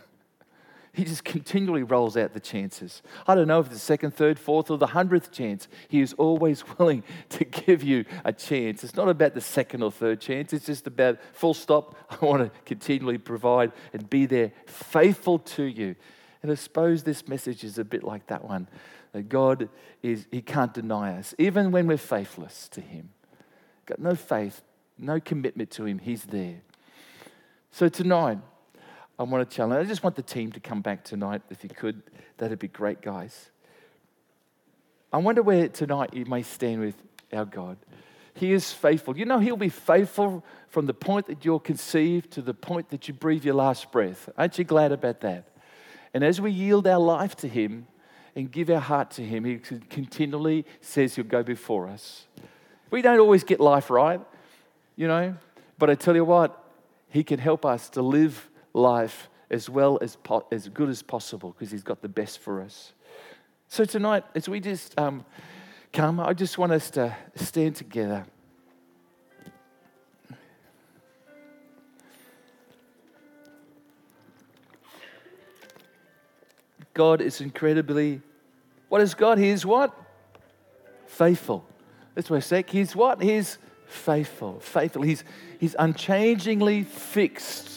He 0.95 1.05
just 1.05 1.23
continually 1.23 1.81
rolls 1.81 2.15
out 2.15 2.35
the 2.35 2.39
chances. 2.39 3.01
I 3.25 3.33
don't 3.33 3.47
know 3.47 3.59
if 3.59 3.65
it's 3.65 3.73
the 3.73 3.79
second, 3.79 4.11
third, 4.11 4.37
fourth, 4.37 4.69
or 4.69 4.77
the 4.77 4.85
hundredth 4.85 5.31
chance. 5.31 5.67
He 5.87 6.01
is 6.01 6.13
always 6.13 6.63
willing 6.77 7.01
to 7.29 7.43
give 7.45 7.81
you 7.81 8.05
a 8.23 8.31
chance. 8.31 8.83
It's 8.83 8.95
not 8.95 9.09
about 9.09 9.33
the 9.33 9.41
second 9.41 9.81
or 9.81 9.91
third 9.91 10.21
chance, 10.21 10.53
it's 10.53 10.67
just 10.67 10.85
about 10.85 11.17
full 11.31 11.55
stop. 11.55 11.95
I 12.21 12.23
want 12.23 12.43
to 12.43 12.51
continually 12.65 13.17
provide 13.17 13.71
and 13.91 14.07
be 14.07 14.27
there, 14.27 14.51
faithful 14.67 15.39
to 15.39 15.63
you. 15.63 15.95
And 16.43 16.51
I 16.51 16.55
suppose 16.55 17.01
this 17.01 17.27
message 17.27 17.63
is 17.63 17.79
a 17.79 17.83
bit 17.83 18.03
like 18.03 18.27
that 18.27 18.47
one 18.47 18.67
that 19.13 19.29
God 19.29 19.69
is, 20.01 20.27
He 20.31 20.41
can't 20.41 20.73
deny 20.73 21.17
us, 21.17 21.33
even 21.37 21.71
when 21.71 21.87
we're 21.87 21.97
faithless 21.97 22.67
to 22.69 22.81
Him. 22.81 23.09
Got 23.85 23.99
no 23.99 24.15
faith, 24.15 24.61
no 24.97 25.19
commitment 25.19 25.71
to 25.71 25.85
Him, 25.85 25.99
He's 25.99 26.23
there. 26.23 26.61
So 27.71 27.87
tonight, 27.87 28.39
I 29.17 29.23
want 29.23 29.49
to 29.49 29.55
challenge. 29.55 29.85
I 29.85 29.87
just 29.87 30.03
want 30.03 30.15
the 30.15 30.23
team 30.23 30.51
to 30.51 30.59
come 30.59 30.81
back 30.81 31.03
tonight, 31.03 31.43
if 31.49 31.63
you 31.63 31.69
could. 31.69 32.01
That'd 32.37 32.59
be 32.59 32.67
great, 32.67 33.01
guys. 33.01 33.51
I 35.11 35.17
wonder 35.17 35.43
where 35.43 35.69
tonight 35.69 36.13
you 36.13 36.25
may 36.25 36.41
stand 36.41 36.81
with 36.81 36.95
our 37.31 37.45
God. 37.45 37.77
He 38.33 38.51
is 38.51 38.73
faithful. 38.73 39.15
You 39.15 39.25
know, 39.25 39.37
He'll 39.37 39.57
be 39.57 39.69
faithful 39.69 40.43
from 40.67 40.87
the 40.87 40.93
point 40.93 41.27
that 41.27 41.45
you're 41.45 41.59
conceived 41.59 42.31
to 42.31 42.41
the 42.41 42.55
point 42.55 42.89
that 42.89 43.07
you 43.07 43.13
breathe 43.13 43.45
your 43.45 43.53
last 43.53 43.91
breath. 43.91 44.27
Aren't 44.37 44.57
you 44.57 44.63
glad 44.63 44.91
about 44.91 45.21
that? 45.21 45.49
And 46.15 46.23
as 46.23 46.41
we 46.41 46.51
yield 46.51 46.87
our 46.87 46.99
life 46.99 47.35
to 47.37 47.47
Him 47.47 47.87
and 48.35 48.51
give 48.51 48.69
our 48.69 48.79
heart 48.79 49.11
to 49.11 49.21
Him, 49.21 49.45
He 49.45 49.57
continually 49.57 50.65
says 50.81 51.15
He'll 51.15 51.25
go 51.25 51.43
before 51.43 51.87
us. 51.87 52.27
We 52.91 53.01
don't 53.01 53.19
always 53.19 53.43
get 53.43 53.59
life 53.59 53.89
right, 53.89 54.21
you 54.95 55.07
know, 55.07 55.35
but 55.77 55.89
I 55.89 55.95
tell 55.95 56.15
you 56.15 56.25
what, 56.25 56.63
He 57.09 57.23
can 57.23 57.39
help 57.39 57.65
us 57.65 57.89
to 57.91 58.01
live 58.01 58.49
life 58.73 59.29
as 59.49 59.69
well 59.69 59.99
as, 60.01 60.15
po- 60.15 60.47
as 60.51 60.69
good 60.69 60.89
as 60.89 61.01
possible 61.01 61.51
because 61.51 61.71
He's 61.71 61.83
got 61.83 62.01
the 62.01 62.09
best 62.09 62.39
for 62.39 62.61
us. 62.61 62.93
So 63.67 63.85
tonight, 63.85 64.23
as 64.35 64.47
we 64.47 64.59
just 64.59 64.97
um, 64.99 65.25
come, 65.91 66.19
I 66.19 66.33
just 66.33 66.57
want 66.57 66.71
us 66.71 66.89
to 66.91 67.15
stand 67.35 67.75
together. 67.75 68.25
God 76.93 77.21
is 77.21 77.41
incredibly, 77.41 78.21
what 78.89 79.01
is 79.01 79.13
God? 79.13 79.37
He 79.37 79.49
is 79.49 79.65
what? 79.65 79.95
Faithful. 81.07 81.65
That's 82.15 82.29
what 82.29 82.37
I 82.37 82.41
say. 82.41 82.63
He's 82.67 82.95
what? 82.95 83.21
He's 83.21 83.57
faithful. 83.87 84.59
Faithful. 84.59 85.01
He's, 85.01 85.23
he's 85.59 85.75
unchangingly 85.77 86.83
fixed 86.83 87.73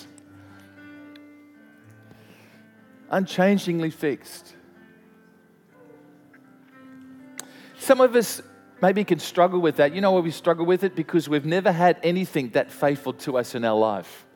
unchangingly 3.11 3.91
fixed. 3.91 4.55
Some 7.79 8.01
of 8.01 8.15
us 8.17 8.43
maybe 8.83 9.05
can 9.05 9.19
struggle 9.19 9.61
with 9.61 9.77
that. 9.77 9.95
You 9.95 10.01
know 10.01 10.13
why 10.13 10.21
we 10.21 10.31
struggle 10.31 10.67
with 10.67 10.83
it? 10.85 10.97
Because 10.97 11.29
we've 11.29 11.47
never 11.47 11.71
had 11.71 11.99
anything 12.03 12.51
that 12.51 12.71
faithful 12.71 13.13
to 13.15 13.39
us 13.39 13.55
in 13.55 13.65
our 13.65 13.79
life. 13.79 14.27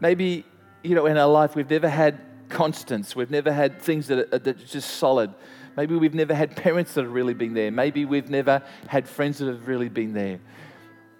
Maybe, 0.00 0.44
you 0.82 0.94
know, 0.94 1.06
in 1.06 1.16
our 1.16 1.28
life 1.28 1.54
we've 1.54 1.70
never 1.70 1.88
had 1.88 2.18
constants. 2.48 3.14
We've 3.16 3.30
never 3.30 3.52
had 3.52 3.80
things 3.80 4.06
that 4.08 4.18
are, 4.18 4.34
uh, 4.34 4.38
that 4.38 4.60
are 4.60 4.66
just 4.66 4.96
solid. 4.96 5.32
Maybe 5.76 5.94
we've 5.96 6.14
never 6.14 6.34
had 6.34 6.56
parents 6.56 6.94
that 6.94 7.04
have 7.04 7.12
really 7.12 7.34
been 7.34 7.54
there. 7.54 7.70
Maybe 7.70 8.04
we've 8.04 8.30
never 8.30 8.62
had 8.86 9.08
friends 9.08 9.38
that 9.38 9.46
have 9.46 9.66
really 9.66 9.88
been 9.88 10.12
there. 10.12 10.40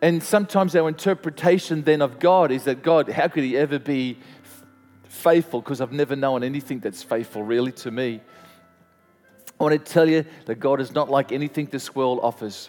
And 0.03 0.23
sometimes 0.23 0.77
our 0.77 0.89
interpretation 0.89 1.83
then 1.83 2.03
of 2.03 2.19
God 2.19 2.51
is 2.51 2.65
that 2.65 2.83
God, 2.83 3.09
how 3.09 3.29
could 3.29 3.43
He 3.43 3.57
ever 3.57 3.79
be 3.79 4.19
faithful 5.15 5.61
because 5.61 5.81
I've 5.81 5.93
never 5.93 6.17
known 6.17 6.43
anything 6.43 6.81
that's 6.81 7.03
faithful 7.03 7.43
really 7.43 7.73
to 7.73 7.91
me. 7.91 8.21
I 9.59 9.65
want 9.65 9.73
to 9.73 9.93
tell 9.93 10.09
you 10.09 10.27
that 10.47 10.57
God 10.57 10.81
is 10.81 10.93
not 10.93 11.09
like 11.09 11.33
anything 11.33 11.67
this 11.67 11.95
world 11.95 12.21
offers. 12.23 12.69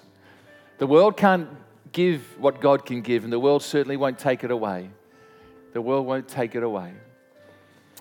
The 0.78 0.88
world 0.88 1.18
can't 1.18 1.50
give 1.92 2.22
what 2.40 2.62
God 2.62 2.86
can 2.86 3.02
give, 3.02 3.24
and 3.24 3.34
the 3.34 3.40
world 3.40 3.64
certainly 3.64 3.98
won't 3.98 4.20
take 4.20 4.44
it 4.44 4.52
away. 4.52 4.90
The 5.74 5.82
world 5.82 6.06
won't 6.06 6.28
take 6.28 6.56
it 6.56 6.64
away. 6.64 6.94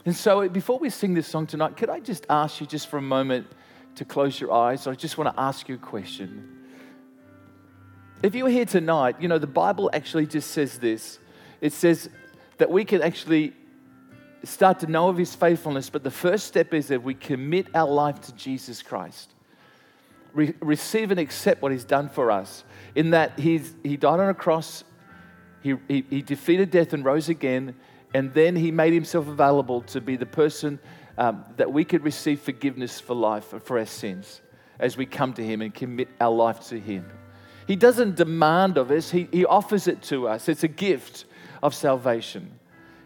And 0.06 0.14
so, 0.14 0.48
before 0.48 0.78
we 0.78 0.90
sing 0.90 1.14
this 1.14 1.26
song 1.26 1.46
tonight, 1.46 1.76
could 1.76 1.88
I 1.88 2.00
just 2.00 2.26
ask 2.28 2.60
you 2.60 2.66
just 2.66 2.88
for 2.88 2.98
a 2.98 3.02
moment 3.02 3.46
to 3.94 4.04
close 4.04 4.38
your 4.38 4.52
eyes? 4.52 4.86
I 4.86 4.94
just 4.94 5.16
want 5.16 5.34
to 5.34 5.40
ask 5.40 5.68
you 5.68 5.76
a 5.76 5.78
question. 5.78 6.50
If 8.22 8.34
you're 8.34 8.48
here 8.48 8.66
tonight, 8.66 9.16
you 9.20 9.28
know, 9.28 9.38
the 9.38 9.46
Bible 9.46 9.90
actually 9.92 10.26
just 10.26 10.50
says 10.50 10.78
this 10.78 11.18
it 11.60 11.72
says 11.72 12.10
that 12.58 12.70
we 12.70 12.84
can 12.84 13.02
actually 13.02 13.54
start 14.42 14.80
to 14.80 14.86
know 14.86 15.08
of 15.08 15.16
his 15.16 15.34
faithfulness, 15.34 15.88
but 15.88 16.04
the 16.04 16.10
first 16.10 16.46
step 16.46 16.74
is 16.74 16.88
that 16.88 17.02
we 17.02 17.14
commit 17.14 17.66
our 17.74 17.88
life 17.88 18.20
to 18.22 18.34
Jesus 18.34 18.82
Christ. 18.82 19.30
Re- 20.34 20.54
receive 20.60 21.10
and 21.10 21.18
accept 21.20 21.62
what 21.62 21.72
he's 21.72 21.84
done 21.84 22.08
for 22.08 22.30
us. 22.30 22.64
In 22.94 23.10
that 23.10 23.38
he's, 23.38 23.74
he 23.82 23.96
died 23.96 24.20
on 24.20 24.28
a 24.28 24.34
cross, 24.34 24.84
he, 25.62 25.76
he, 25.88 26.04
he 26.10 26.22
defeated 26.22 26.70
death 26.70 26.92
and 26.92 27.04
rose 27.04 27.28
again, 27.30 27.74
and 28.14 28.32
then 28.32 28.54
he 28.54 28.70
made 28.70 28.92
himself 28.92 29.26
available 29.28 29.82
to 29.82 30.00
be 30.00 30.16
the 30.16 30.26
person 30.26 30.78
um, 31.18 31.44
that 31.56 31.72
we 31.72 31.84
could 31.84 32.04
receive 32.04 32.40
forgiveness 32.40 33.00
for 33.00 33.14
life, 33.14 33.52
for 33.62 33.78
our 33.78 33.86
sins, 33.86 34.40
as 34.78 34.96
we 34.96 35.04
come 35.04 35.32
to 35.34 35.44
him 35.44 35.60
and 35.60 35.74
commit 35.74 36.08
our 36.20 36.32
life 36.32 36.68
to 36.68 36.78
him. 36.78 37.04
He 37.66 37.76
doesn't 37.76 38.16
demand 38.16 38.78
of 38.78 38.90
us, 38.90 39.10
he, 39.10 39.28
he 39.32 39.44
offers 39.44 39.88
it 39.88 40.02
to 40.04 40.28
us. 40.28 40.48
It's 40.48 40.64
a 40.64 40.68
gift 40.68 41.24
of 41.62 41.74
salvation. 41.74 42.58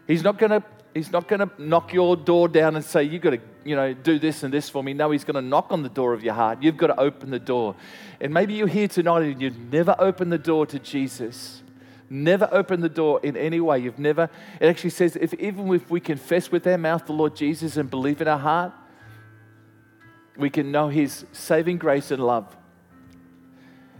He's 0.07 0.23
not 0.23 0.37
going 0.37 0.51
to 0.51 0.63
He's 0.93 1.11
not 1.11 1.27
going 1.27 1.47
to 1.47 1.49
knock 1.59 1.93
your 1.93 2.17
door 2.17 2.47
down 2.47 2.75
and 2.75 2.83
say, 2.83 3.03
You've 3.03 3.21
got 3.21 3.29
to 3.29 3.39
you 3.63 3.75
know, 3.75 3.93
do 3.93 4.17
this 4.17 4.41
and 4.41 4.51
this 4.51 4.69
for 4.69 4.83
me. 4.83 4.93
No, 4.93 5.11
He's 5.11 5.23
going 5.23 5.35
to 5.35 5.41
knock 5.41 5.67
on 5.69 5.83
the 5.83 5.89
door 5.89 6.13
of 6.13 6.23
your 6.23 6.33
heart. 6.33 6.63
You've 6.63 6.77
got 6.77 6.87
to 6.87 6.99
open 6.99 7.29
the 7.29 7.39
door. 7.39 7.75
And 8.19 8.33
maybe 8.33 8.55
you're 8.55 8.67
here 8.67 8.87
tonight 8.87 9.21
and 9.21 9.41
you've 9.41 9.71
never 9.71 9.95
opened 9.99 10.31
the 10.31 10.39
door 10.39 10.65
to 10.65 10.79
Jesus. 10.79 11.61
Never 12.09 12.49
opened 12.51 12.83
the 12.83 12.89
door 12.89 13.19
in 13.21 13.37
any 13.37 13.59
way. 13.59 13.79
You've 13.79 13.99
never, 13.99 14.29
it 14.59 14.67
actually 14.67 14.89
says, 14.89 15.15
if 15.15 15.33
even 15.35 15.71
if 15.73 15.89
we 15.91 15.99
confess 15.99 16.51
with 16.51 16.65
our 16.65 16.77
mouth 16.77 17.05
the 17.05 17.13
Lord 17.13 17.35
Jesus 17.35 17.77
and 17.77 17.89
believe 17.89 18.21
in 18.21 18.27
our 18.27 18.39
heart, 18.39 18.73
we 20.35 20.49
can 20.49 20.71
know 20.71 20.87
His 20.87 21.25
saving 21.31 21.77
grace 21.77 22.11
and 22.11 22.25
love. 22.25 22.55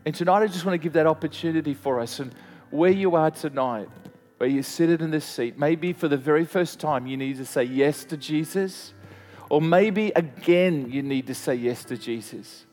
And 0.05 0.15
tonight, 0.15 0.41
I 0.41 0.47
just 0.47 0.65
want 0.65 0.73
to 0.73 0.83
give 0.83 0.93
that 0.93 1.05
opportunity 1.05 1.73
for 1.73 1.99
us. 1.99 2.19
And 2.19 2.33
where 2.71 2.91
you 2.91 3.15
are 3.15 3.29
tonight, 3.29 3.89
where 4.37 4.49
you're 4.49 4.63
sit 4.63 4.89
in 4.89 5.11
this 5.11 5.25
seat, 5.25 5.59
maybe 5.59 5.93
for 5.93 6.07
the 6.07 6.17
very 6.17 6.45
first 6.45 6.79
time 6.79 7.05
you 7.05 7.17
need 7.17 7.37
to 7.37 7.45
say 7.45 7.63
yes 7.63 8.05
to 8.05 8.17
Jesus, 8.17 8.93
or 9.49 9.61
maybe 9.61 10.11
again 10.15 10.89
you 10.89 11.03
need 11.03 11.27
to 11.27 11.35
say 11.35 11.55
yes 11.55 11.83
to 11.85 11.97
Jesus. 11.97 12.65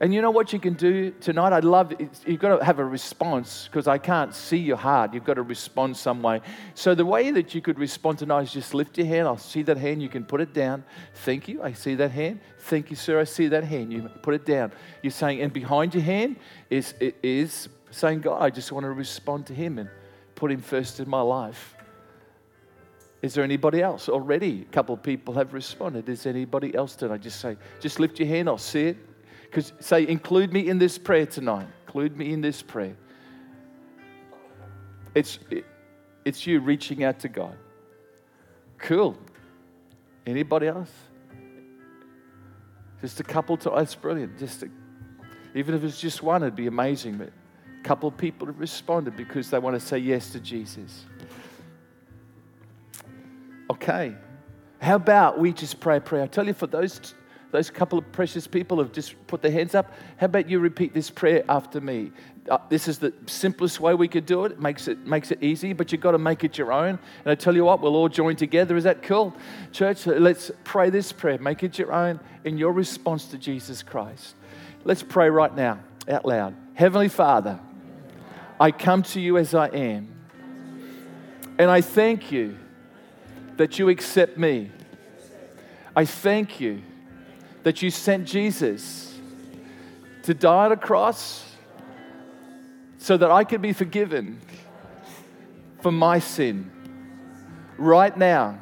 And 0.00 0.14
you 0.14 0.22
know 0.22 0.30
what 0.30 0.52
you 0.52 0.58
can 0.58 0.74
do 0.74 1.10
tonight? 1.20 1.52
I'd 1.52 1.64
love, 1.64 1.92
you've 2.26 2.40
got 2.40 2.58
to 2.58 2.64
have 2.64 2.78
a 2.78 2.84
response 2.84 3.68
because 3.70 3.86
I 3.86 3.98
can't 3.98 4.34
see 4.34 4.56
your 4.56 4.78
heart. 4.78 5.12
You've 5.12 5.24
got 5.24 5.34
to 5.34 5.42
respond 5.42 5.96
some 5.96 6.22
way. 6.22 6.40
So, 6.74 6.94
the 6.94 7.04
way 7.04 7.30
that 7.30 7.54
you 7.54 7.60
could 7.60 7.78
respond 7.78 8.18
tonight 8.18 8.44
is 8.44 8.52
just 8.52 8.72
lift 8.72 8.96
your 8.96 9.06
hand. 9.06 9.28
I'll 9.28 9.36
see 9.36 9.62
that 9.64 9.76
hand. 9.76 10.02
You 10.02 10.08
can 10.08 10.24
put 10.24 10.40
it 10.40 10.54
down. 10.54 10.84
Thank 11.16 11.48
you. 11.48 11.62
I 11.62 11.74
see 11.74 11.94
that 11.96 12.12
hand. 12.12 12.40
Thank 12.60 12.88
you, 12.88 12.96
sir. 12.96 13.20
I 13.20 13.24
see 13.24 13.48
that 13.48 13.64
hand. 13.64 13.92
You 13.92 14.08
put 14.22 14.34
it 14.34 14.46
down. 14.46 14.72
You're 15.02 15.10
saying, 15.10 15.42
and 15.42 15.52
behind 15.52 15.94
your 15.94 16.02
hand 16.02 16.36
is, 16.70 16.94
is 17.22 17.68
saying, 17.90 18.22
God, 18.22 18.42
I 18.42 18.48
just 18.48 18.72
want 18.72 18.84
to 18.84 18.92
respond 18.92 19.46
to 19.48 19.54
Him. 19.54 19.78
And 19.78 19.90
put 20.40 20.50
him 20.50 20.62
first 20.62 20.98
in 21.00 21.08
my 21.08 21.20
life. 21.20 21.76
Is 23.20 23.34
there 23.34 23.44
anybody 23.44 23.82
else? 23.82 24.08
Already, 24.08 24.62
a 24.62 24.72
couple 24.72 24.94
of 24.94 25.02
people 25.02 25.34
have 25.34 25.52
responded. 25.52 26.08
Is 26.08 26.24
anybody 26.24 26.74
else 26.74 26.96
I 27.02 27.18
just 27.18 27.40
say, 27.40 27.58
just 27.78 28.00
lift 28.00 28.18
your 28.18 28.26
hand, 28.26 28.48
I'll 28.48 28.56
see 28.56 28.86
it. 28.86 28.96
Because 29.50 29.72
say, 29.80 30.06
include 30.06 30.52
me 30.52 30.68
in 30.68 30.78
this 30.78 30.96
prayer 30.96 31.26
tonight. 31.26 31.66
Include 31.86 32.16
me 32.16 32.32
in 32.32 32.40
this 32.40 32.62
prayer. 32.62 32.96
It's, 35.12 35.40
it, 35.50 35.64
it's 36.24 36.46
you 36.46 36.60
reaching 36.60 37.02
out 37.02 37.18
to 37.20 37.28
God. 37.28 37.56
Cool. 38.78 39.18
Anybody 40.24 40.68
else? 40.68 40.92
Just 43.00 43.18
a 43.18 43.24
couple 43.24 43.56
to 43.56 43.70
that's 43.70 43.96
brilliant. 43.96 44.38
Just 44.38 44.62
a, 44.62 44.68
even 45.56 45.74
if 45.74 45.82
it's 45.82 46.00
just 46.00 46.22
one, 46.22 46.42
it'd 46.42 46.54
be 46.54 46.68
amazing. 46.68 47.16
But 47.16 47.30
a 47.80 47.82
couple 47.82 48.08
people 48.12 48.46
have 48.46 48.60
responded 48.60 49.16
because 49.16 49.50
they 49.50 49.58
want 49.58 49.74
to 49.74 49.84
say 49.84 49.98
yes 49.98 50.30
to 50.30 50.38
Jesus. 50.38 51.06
Okay. 53.68 54.14
How 54.80 54.94
about 54.94 55.40
we 55.40 55.52
just 55.52 55.80
pray 55.80 55.96
a 55.96 56.00
prayer? 56.00 56.22
I 56.22 56.26
tell 56.28 56.46
you, 56.46 56.54
for 56.54 56.68
those, 56.68 57.14
those 57.52 57.68
couple 57.68 57.98
of 57.98 58.10
precious 58.12 58.46
people 58.46 58.78
have 58.78 58.92
just 58.92 59.14
put 59.26 59.42
their 59.42 59.50
hands 59.50 59.74
up, 59.74 59.92
how 60.18 60.26
about 60.26 60.48
you 60.48 60.60
repeat 60.60 60.94
this 60.94 61.10
prayer 61.10 61.44
after 61.48 61.80
me? 61.80 62.12
Uh, 62.48 62.58
this 62.68 62.86
is 62.86 62.98
the 62.98 63.12
simplest 63.26 63.80
way 63.80 63.94
we 63.94 64.08
could 64.08 64.24
do 64.24 64.44
it. 64.44 64.52
It 64.52 64.60
makes 64.60 64.88
it, 64.88 64.98
makes 65.06 65.30
it 65.30 65.42
easy, 65.42 65.72
but 65.72 65.90
you've 65.90 66.00
got 66.00 66.12
to 66.12 66.18
make 66.18 66.44
it 66.44 66.56
your 66.58 66.72
own. 66.72 66.98
And 67.24 67.26
I 67.26 67.34
tell 67.34 67.54
you 67.54 67.64
what, 67.64 67.80
we'll 67.80 67.96
all 67.96 68.08
join 68.08 68.36
together. 68.36 68.76
Is 68.76 68.84
that 68.84 69.02
cool? 69.02 69.34
Church, 69.72 70.06
let's 70.06 70.50
pray 70.64 70.90
this 70.90 71.12
prayer. 71.12 71.38
Make 71.38 71.62
it 71.62 71.78
your 71.78 71.92
own 71.92 72.20
in 72.44 72.56
your 72.56 72.72
response 72.72 73.26
to 73.26 73.38
Jesus 73.38 73.82
Christ. 73.82 74.34
Let's 74.84 75.02
pray 75.02 75.28
right 75.28 75.54
now, 75.54 75.80
out 76.08 76.24
loud. 76.24 76.54
Heavenly 76.74 77.08
Father, 77.08 77.58
I 78.58 78.70
come 78.70 79.02
to 79.04 79.20
you 79.20 79.38
as 79.38 79.54
I 79.54 79.68
am. 79.68 80.14
And 81.58 81.70
I 81.70 81.80
thank 81.80 82.32
you 82.32 82.56
that 83.56 83.78
you 83.78 83.88
accept 83.90 84.38
me. 84.38 84.70
I 85.94 86.04
thank 86.04 86.60
you 86.60 86.82
that 87.62 87.82
you 87.82 87.90
sent 87.90 88.26
Jesus 88.26 89.18
to 90.22 90.34
die 90.34 90.66
on 90.66 90.72
a 90.72 90.76
cross 90.76 91.44
so 92.98 93.16
that 93.16 93.30
I 93.30 93.44
could 93.44 93.62
be 93.62 93.72
forgiven 93.72 94.40
for 95.80 95.92
my 95.92 96.18
sin. 96.18 96.70
Right 97.78 98.16
now, 98.16 98.60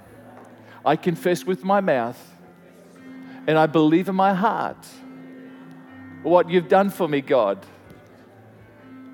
I 0.84 0.96
confess 0.96 1.44
with 1.44 1.64
my 1.64 1.80
mouth 1.80 2.18
and 3.46 3.58
I 3.58 3.66
believe 3.66 4.08
in 4.08 4.14
my 4.14 4.34
heart 4.34 4.86
what 6.22 6.50
you've 6.50 6.68
done 6.68 6.90
for 6.90 7.08
me, 7.08 7.20
God, 7.20 7.64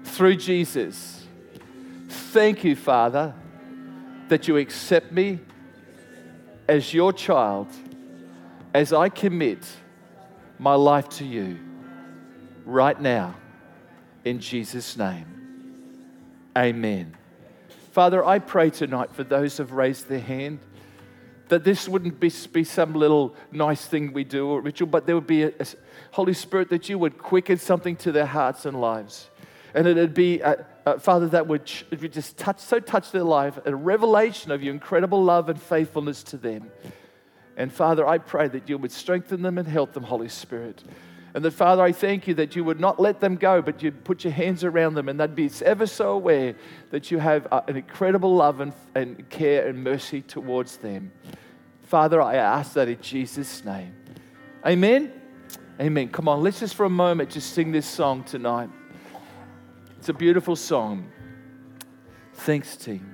through 0.05 0.37
Jesus. 0.37 1.27
Thank 2.09 2.65
you, 2.65 2.77
Father, 2.77 3.35
that 4.29 4.49
you 4.49 4.57
accept 4.57 5.13
me 5.13 5.41
as 6.69 6.93
your 6.93 7.13
child 7.13 7.69
as 8.75 8.93
I 8.93 9.09
commit 9.09 9.65
my 10.59 10.75
life 10.75 11.09
to 11.11 11.25
you 11.25 11.59
right 12.65 13.01
now 13.01 13.37
in 14.25 14.41
Jesus' 14.41 14.97
name. 14.97 15.27
Amen. 16.59 17.17
Father, 17.93 18.25
I 18.25 18.41
pray 18.41 18.71
tonight 18.71 19.15
for 19.15 19.23
those 19.23 19.57
who've 19.57 19.73
raised 19.73 20.09
their 20.09 20.21
hand 20.21 20.59
that 21.49 21.63
this 21.63 21.89
wouldn't 21.89 22.19
be, 22.19 22.33
be 22.53 22.65
some 22.65 22.95
little 22.95 23.37
nice 23.53 23.85
thing 23.85 24.13
we 24.13 24.25
do 24.25 24.49
or 24.49 24.61
ritual, 24.61 24.89
but 24.89 25.07
there 25.07 25.15
would 25.15 25.27
be 25.27 25.45
a, 25.45 25.53
a 25.61 25.67
Holy 26.11 26.33
Spirit 26.33 26.71
that 26.71 26.89
you 26.89 26.99
would 26.99 27.19
quicken 27.19 27.59
something 27.59 27.95
to 27.97 28.11
their 28.11 28.27
hearts 28.27 28.65
and 28.65 28.81
lives. 28.81 29.29
And 29.75 29.87
it'd 29.87 30.15
be, 30.15 30.43
uh, 30.43 30.57
uh, 30.87 30.99
Father, 30.99 31.29
that 31.29 31.47
would, 31.47 31.71
it 31.91 32.01
would 32.01 32.13
just 32.13 32.39
touch, 32.39 32.59
so 32.61 32.81
touch 32.81 33.13
their 33.13 33.25
life, 33.25 33.59
a 33.67 33.77
revelation 33.77 34.51
of 34.51 34.63
your 34.63 34.73
incredible 34.73 35.23
love 35.23 35.49
and 35.49 35.61
faithfulness 35.61 36.23
to 36.25 36.39
them. 36.39 36.71
And 37.57 37.73
Father, 37.73 38.07
I 38.07 38.19
pray 38.19 38.49
that 38.49 38.69
you 38.69 38.79
would 38.79 38.93
strengthen 38.93 39.43
them 39.43 39.59
and 39.59 39.69
help 39.69 39.93
them, 39.93 40.03
Holy 40.03 40.29
Spirit. 40.29 40.83
And 41.35 41.45
that, 41.45 41.51
Father, 41.51 41.83
I 41.83 41.91
thank 41.91 42.29
you 42.29 42.35
that 42.35 42.55
you 42.55 42.63
would 42.63 42.79
not 42.79 43.01
let 43.01 43.21
them 43.21 43.35
go, 43.35 43.61
but 43.61 43.83
you'd 43.83 44.05
put 44.05 44.23
your 44.23 44.33
hands 44.33 44.63
around 44.63 44.95
them 44.95 45.09
and 45.09 45.19
they'd 45.19 45.35
be 45.35 45.51
ever 45.65 45.87
so 45.87 46.13
aware 46.13 46.55
that 46.91 47.11
you 47.11 47.19
have 47.19 47.49
uh, 47.51 47.63
an 47.67 47.77
incredible 47.77 48.35
love 48.37 48.61
and, 48.61 48.73
and 48.95 49.29
care 49.31 49.67
and 49.67 49.83
mercy 49.83 50.23
towards 50.23 50.77
them. 50.77 51.11
Father, 51.83 52.23
I 52.23 52.37
ask 52.37 52.75
that 52.75 52.89
in 52.89 53.01
Jesus' 53.01 53.65
name. 53.65 53.95
Amen. 54.65 55.13
Amen. 55.81 56.09
Come 56.09 56.29
on, 56.29 56.41
let's 56.41 56.61
just 56.61 56.77
for 56.77 56.87
a 56.87 56.91
moment 56.91 57.31
just 57.31 57.53
sing 57.53 57.73
this 57.73 57.87
song 57.87 58.23
tonight. 58.23 58.71
It's 59.99 60.09
a 60.09 60.15
beautiful 60.15 60.55
song. 60.55 61.11
Thanks, 62.35 62.77
team. 62.77 63.14